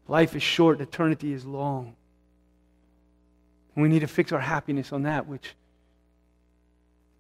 Life 0.07 0.37
is 0.37 0.42
short, 0.42 0.81
eternity 0.81 1.33
is 1.33 1.44
long. 1.44 1.94
And 3.74 3.83
we 3.83 3.88
need 3.88 4.01
to 4.01 4.07
fix 4.07 4.33
our 4.33 4.40
happiness 4.40 4.92
on 4.92 5.03
that 5.03 5.27
which 5.27 5.55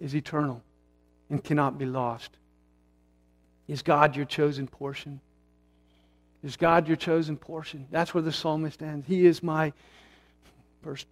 is 0.00 0.14
eternal 0.14 0.62
and 1.28 1.42
cannot 1.42 1.78
be 1.78 1.86
lost. 1.86 2.30
Is 3.66 3.82
God 3.82 4.16
your 4.16 4.24
chosen 4.24 4.66
portion? 4.66 5.20
Is 6.42 6.56
God 6.56 6.86
your 6.86 6.96
chosen 6.96 7.36
portion? 7.36 7.86
That's 7.90 8.14
where 8.14 8.22
the 8.22 8.32
psalmist 8.32 8.82
ends. 8.82 9.06
He 9.06 9.26
is 9.26 9.42
my, 9.42 9.72
verse 10.82 11.04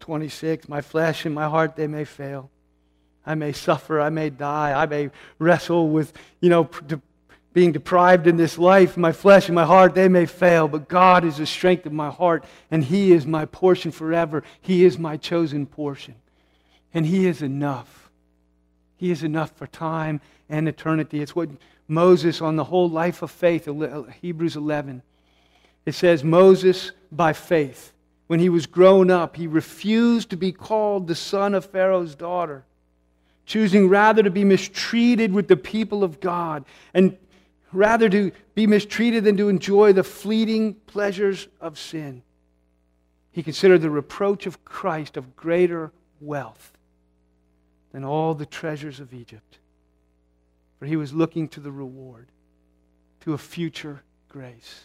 26, 0.00 0.68
my 0.68 0.82
flesh 0.82 1.24
and 1.24 1.34
my 1.34 1.48
heart, 1.48 1.76
they 1.76 1.86
may 1.86 2.04
fail. 2.04 2.50
I 3.26 3.34
may 3.34 3.52
suffer. 3.52 4.00
I 4.00 4.10
may 4.10 4.30
die. 4.30 4.72
I 4.72 4.86
may 4.86 5.10
wrestle 5.38 5.88
with, 5.88 6.12
you 6.40 6.50
know, 6.50 6.64
de- 6.86 7.00
being 7.52 7.72
deprived 7.72 8.26
in 8.26 8.36
this 8.36 8.58
life. 8.58 8.96
My 8.96 9.12
flesh 9.12 9.46
and 9.48 9.54
my 9.54 9.64
heart, 9.64 9.94
they 9.94 10.08
may 10.08 10.26
fail, 10.26 10.68
but 10.68 10.88
God 10.88 11.24
is 11.24 11.38
the 11.38 11.46
strength 11.46 11.86
of 11.86 11.92
my 11.92 12.10
heart, 12.10 12.44
and 12.70 12.84
He 12.84 13.12
is 13.12 13.26
my 13.26 13.46
portion 13.46 13.92
forever. 13.92 14.42
He 14.60 14.84
is 14.84 14.98
my 14.98 15.16
chosen 15.16 15.66
portion. 15.66 16.16
And 16.92 17.06
He 17.06 17.26
is 17.26 17.42
enough. 17.42 18.10
He 18.96 19.10
is 19.10 19.22
enough 19.22 19.52
for 19.56 19.66
time 19.66 20.20
and 20.48 20.68
eternity. 20.68 21.20
It's 21.20 21.36
what 21.36 21.48
Moses, 21.88 22.40
on 22.40 22.56
the 22.56 22.64
whole 22.64 22.90
life 22.90 23.22
of 23.22 23.30
faith, 23.30 23.68
uh, 23.68 24.02
Hebrews 24.20 24.56
11, 24.56 25.02
it 25.86 25.94
says, 25.94 26.24
Moses, 26.24 26.92
by 27.12 27.32
faith, 27.32 27.92
when 28.26 28.40
he 28.40 28.48
was 28.48 28.66
grown 28.66 29.10
up, 29.10 29.36
he 29.36 29.46
refused 29.46 30.30
to 30.30 30.36
be 30.36 30.50
called 30.50 31.06
the 31.06 31.14
son 31.14 31.54
of 31.54 31.66
Pharaoh's 31.66 32.14
daughter 32.14 32.64
choosing 33.46 33.88
rather 33.88 34.22
to 34.22 34.30
be 34.30 34.44
mistreated 34.44 35.32
with 35.32 35.48
the 35.48 35.56
people 35.56 36.02
of 36.02 36.20
God 36.20 36.64
and 36.92 37.16
rather 37.72 38.08
to 38.08 38.32
be 38.54 38.66
mistreated 38.66 39.24
than 39.24 39.36
to 39.36 39.48
enjoy 39.48 39.92
the 39.92 40.04
fleeting 40.04 40.74
pleasures 40.86 41.48
of 41.60 41.78
sin. 41.78 42.22
He 43.32 43.42
considered 43.42 43.82
the 43.82 43.90
reproach 43.90 44.46
of 44.46 44.64
Christ 44.64 45.16
of 45.16 45.34
greater 45.34 45.92
wealth 46.20 46.72
than 47.92 48.04
all 48.04 48.34
the 48.34 48.46
treasures 48.46 49.00
of 49.00 49.12
Egypt. 49.12 49.58
For 50.78 50.86
he 50.86 50.96
was 50.96 51.12
looking 51.12 51.48
to 51.48 51.60
the 51.60 51.72
reward, 51.72 52.28
to 53.22 53.34
a 53.34 53.38
future 53.38 54.02
grace. 54.28 54.84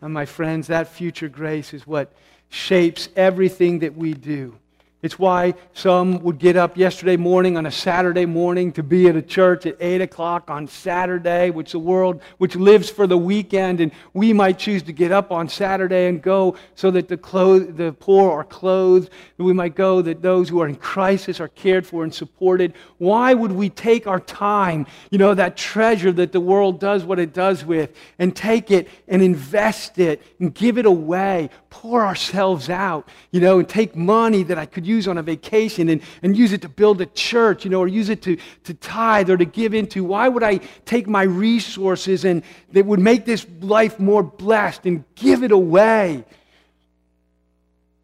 And 0.00 0.12
my 0.12 0.26
friends, 0.26 0.68
that 0.68 0.88
future 0.88 1.28
grace 1.28 1.72
is 1.74 1.86
what 1.86 2.12
shapes 2.48 3.08
everything 3.16 3.80
that 3.80 3.96
we 3.96 4.14
do. 4.14 4.58
It's 5.06 5.20
why 5.20 5.54
some 5.72 6.20
would 6.24 6.40
get 6.40 6.56
up 6.56 6.76
yesterday 6.76 7.16
morning 7.16 7.56
on 7.56 7.64
a 7.64 7.70
Saturday 7.70 8.26
morning 8.26 8.72
to 8.72 8.82
be 8.82 9.06
at 9.06 9.14
a 9.14 9.22
church 9.22 9.64
at 9.64 9.76
8 9.78 10.00
o'clock 10.00 10.50
on 10.50 10.66
Saturday, 10.66 11.50
which 11.50 11.70
the 11.70 11.78
world, 11.78 12.20
which 12.38 12.56
lives 12.56 12.90
for 12.90 13.06
the 13.06 13.16
weekend, 13.16 13.80
and 13.80 13.92
we 14.14 14.32
might 14.32 14.58
choose 14.58 14.82
to 14.82 14.92
get 14.92 15.12
up 15.12 15.30
on 15.30 15.48
Saturday 15.48 16.08
and 16.08 16.20
go 16.20 16.56
so 16.74 16.90
that 16.90 17.06
the, 17.06 17.16
clothes, 17.16 17.72
the 17.76 17.92
poor 17.92 18.32
are 18.32 18.42
clothed, 18.42 19.10
that 19.36 19.44
we 19.44 19.52
might 19.52 19.76
go 19.76 20.02
that 20.02 20.22
those 20.22 20.48
who 20.48 20.60
are 20.60 20.66
in 20.66 20.74
crisis 20.74 21.38
are 21.38 21.50
cared 21.50 21.86
for 21.86 22.02
and 22.02 22.12
supported. 22.12 22.74
Why 22.98 23.32
would 23.32 23.52
we 23.52 23.70
take 23.70 24.08
our 24.08 24.18
time, 24.18 24.88
you 25.12 25.18
know, 25.18 25.34
that 25.34 25.56
treasure 25.56 26.10
that 26.10 26.32
the 26.32 26.40
world 26.40 26.80
does 26.80 27.04
what 27.04 27.20
it 27.20 27.32
does 27.32 27.64
with, 27.64 27.94
and 28.18 28.34
take 28.34 28.72
it 28.72 28.88
and 29.06 29.22
invest 29.22 30.00
it 30.00 30.20
and 30.40 30.52
give 30.52 30.78
it 30.78 30.84
away, 30.84 31.48
pour 31.70 32.04
ourselves 32.04 32.68
out, 32.68 33.08
you 33.30 33.40
know, 33.40 33.60
and 33.60 33.68
take 33.68 33.94
money 33.94 34.42
that 34.42 34.58
I 34.58 34.66
could 34.66 34.84
use 34.96 35.06
on 35.06 35.18
a 35.18 35.22
vacation 35.22 35.88
and, 35.88 36.02
and 36.22 36.36
use 36.36 36.52
it 36.52 36.62
to 36.62 36.68
build 36.68 37.00
a 37.00 37.06
church, 37.06 37.64
you 37.64 37.70
know, 37.70 37.80
or 37.80 37.88
use 37.88 38.08
it 38.08 38.22
to, 38.22 38.36
to 38.64 38.74
tithe 38.74 39.30
or 39.30 39.36
to 39.36 39.44
give 39.44 39.74
into? 39.74 40.02
Why 40.02 40.28
would 40.28 40.42
I 40.42 40.58
take 40.84 41.06
my 41.06 41.22
resources 41.22 42.24
and 42.24 42.42
that 42.72 42.86
would 42.86 43.00
make 43.00 43.24
this 43.24 43.46
life 43.60 44.00
more 44.00 44.22
blessed 44.22 44.86
and 44.86 45.04
give 45.14 45.42
it 45.42 45.52
away? 45.52 46.24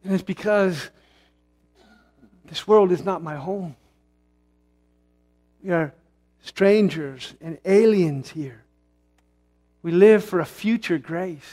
And 0.04 0.12
it's 0.12 0.22
because 0.22 0.90
this 2.46 2.66
world 2.68 2.92
is 2.92 3.04
not 3.04 3.22
my 3.22 3.36
home. 3.36 3.76
We 5.62 5.70
are 5.70 5.94
strangers 6.42 7.34
and 7.40 7.58
aliens 7.64 8.30
here. 8.30 8.62
We 9.82 9.92
live 9.92 10.24
for 10.24 10.40
a 10.40 10.44
future 10.44 10.98
grace 10.98 11.50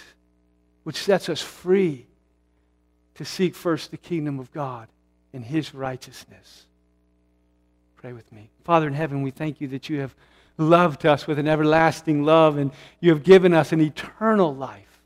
which 0.84 0.98
sets 0.98 1.30
us 1.30 1.42
free 1.42 2.06
to 3.16 3.26
seek 3.26 3.56
first 3.56 3.92
the 3.92 3.98
kingdom 3.98 4.40
of 4.40 4.52
God 4.52 4.88
in 5.34 5.44
his 5.44 5.74
righteousness. 5.74 6.66
Pray 7.96 8.14
with 8.14 8.32
me. 8.32 8.50
Father 8.64 8.88
in 8.88 8.94
heaven, 8.94 9.22
we 9.22 9.32
thank 9.32 9.60
you 9.60 9.68
that 9.70 9.90
you 9.90 10.00
have 10.00 10.16
loved 10.58 11.06
us 11.06 11.28
with 11.28 11.40
an 11.40 11.48
everlasting 11.48 12.24
love 12.24 12.58
and 12.58 12.72
you 13.00 13.10
have 13.12 13.24
given 13.24 13.54
us 13.54 13.72
an 13.72 13.82
eternal 13.82 14.56
life, 14.56 15.02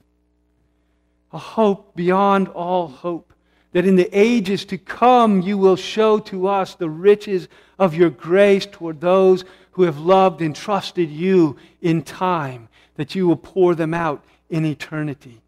a 1.32 1.38
hope 1.38 1.96
beyond 1.96 2.48
all 2.50 2.88
hope 2.88 3.34
that 3.74 3.86
in 3.86 3.96
the 3.96 4.10
ages 4.18 4.66
to 4.66 4.78
come 4.78 5.42
you 5.42 5.58
will 5.58 5.76
show 5.76 6.20
to 6.20 6.48
us 6.48 6.76
the 6.76 6.90
riches 6.90 7.48
of 7.78 7.96
your 7.96 8.10
grace 8.10 8.66
toward 8.66 9.02
those 9.02 9.44
who 9.72 9.84
have 9.84 10.00
loved 10.00 10.42
and 10.42 10.56
trusted 10.56 11.10
you 11.10 11.58
in 11.82 12.02
time, 12.02 12.70
that 12.96 13.16
you 13.16 13.28
will 13.28 13.36
pour 13.36 13.76
them 13.76 13.94
out 13.94 14.24
in 14.50 14.66
eternity. 14.66 15.43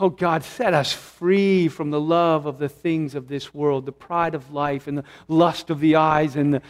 Oh 0.00 0.10
God, 0.10 0.44
set 0.44 0.74
us 0.74 0.92
free 0.92 1.68
from 1.68 1.90
the 1.90 2.00
love 2.00 2.46
of 2.46 2.58
the 2.58 2.68
things 2.68 3.14
of 3.14 3.26
this 3.26 3.52
world, 3.52 3.84
the 3.84 3.92
pride 3.92 4.34
of 4.34 4.52
life 4.52 4.86
and 4.86 4.98
the 4.98 5.04
lust 5.26 5.70
of 5.70 5.80
the 5.80 5.96
eyes 5.96 6.36
and 6.36 6.54
the 6.54 6.62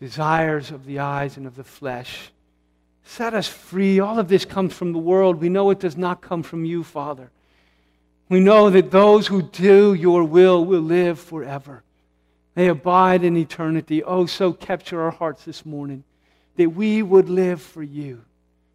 desires 0.00 0.70
of 0.70 0.84
the 0.84 0.98
eyes 0.98 1.36
and 1.36 1.46
of 1.46 1.54
the 1.54 1.64
flesh. 1.64 2.32
Set 3.04 3.34
us 3.34 3.46
free. 3.46 4.00
All 4.00 4.18
of 4.18 4.28
this 4.28 4.44
comes 4.44 4.72
from 4.72 4.92
the 4.92 4.98
world. 4.98 5.40
We 5.40 5.48
know 5.48 5.70
it 5.70 5.80
does 5.80 5.96
not 5.96 6.20
come 6.20 6.42
from 6.42 6.64
you, 6.64 6.82
Father. 6.82 7.30
We 8.28 8.40
know 8.40 8.70
that 8.70 8.90
those 8.90 9.26
who 9.26 9.42
do 9.42 9.94
your 9.94 10.24
will 10.24 10.64
will 10.64 10.80
live 10.80 11.18
forever. 11.18 11.82
They 12.54 12.68
abide 12.68 13.24
in 13.24 13.36
eternity. 13.36 14.02
Oh, 14.02 14.26
so 14.26 14.52
capture 14.52 15.02
our 15.02 15.10
hearts 15.10 15.44
this 15.44 15.64
morning 15.64 16.04
that 16.56 16.70
we 16.70 17.02
would 17.02 17.28
live 17.28 17.62
for 17.62 17.82
you, 17.82 18.22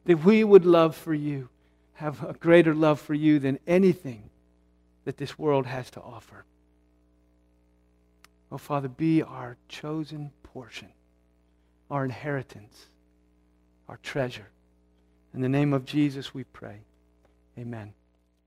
that 0.05 0.23
we 0.23 0.43
would 0.43 0.65
love 0.65 0.95
for 0.95 1.13
you, 1.13 1.49
have 1.95 2.23
a 2.23 2.33
greater 2.33 2.73
love 2.73 2.99
for 2.99 3.13
you 3.13 3.39
than 3.39 3.59
anything 3.67 4.29
that 5.05 5.17
this 5.17 5.37
world 5.37 5.65
has 5.65 5.89
to 5.91 6.01
offer. 6.01 6.45
Oh, 8.51 8.57
Father, 8.57 8.87
be 8.87 9.21
our 9.21 9.57
chosen 9.67 10.31
portion 10.43 10.89
our 11.89 12.03
inheritance, 12.03 12.87
our 13.87 13.97
treasure. 14.01 14.47
In 15.33 15.41
the 15.41 15.49
name 15.49 15.73
of 15.73 15.85
Jesus, 15.85 16.33
we 16.33 16.43
pray. 16.43 16.79
Amen. 17.57 17.93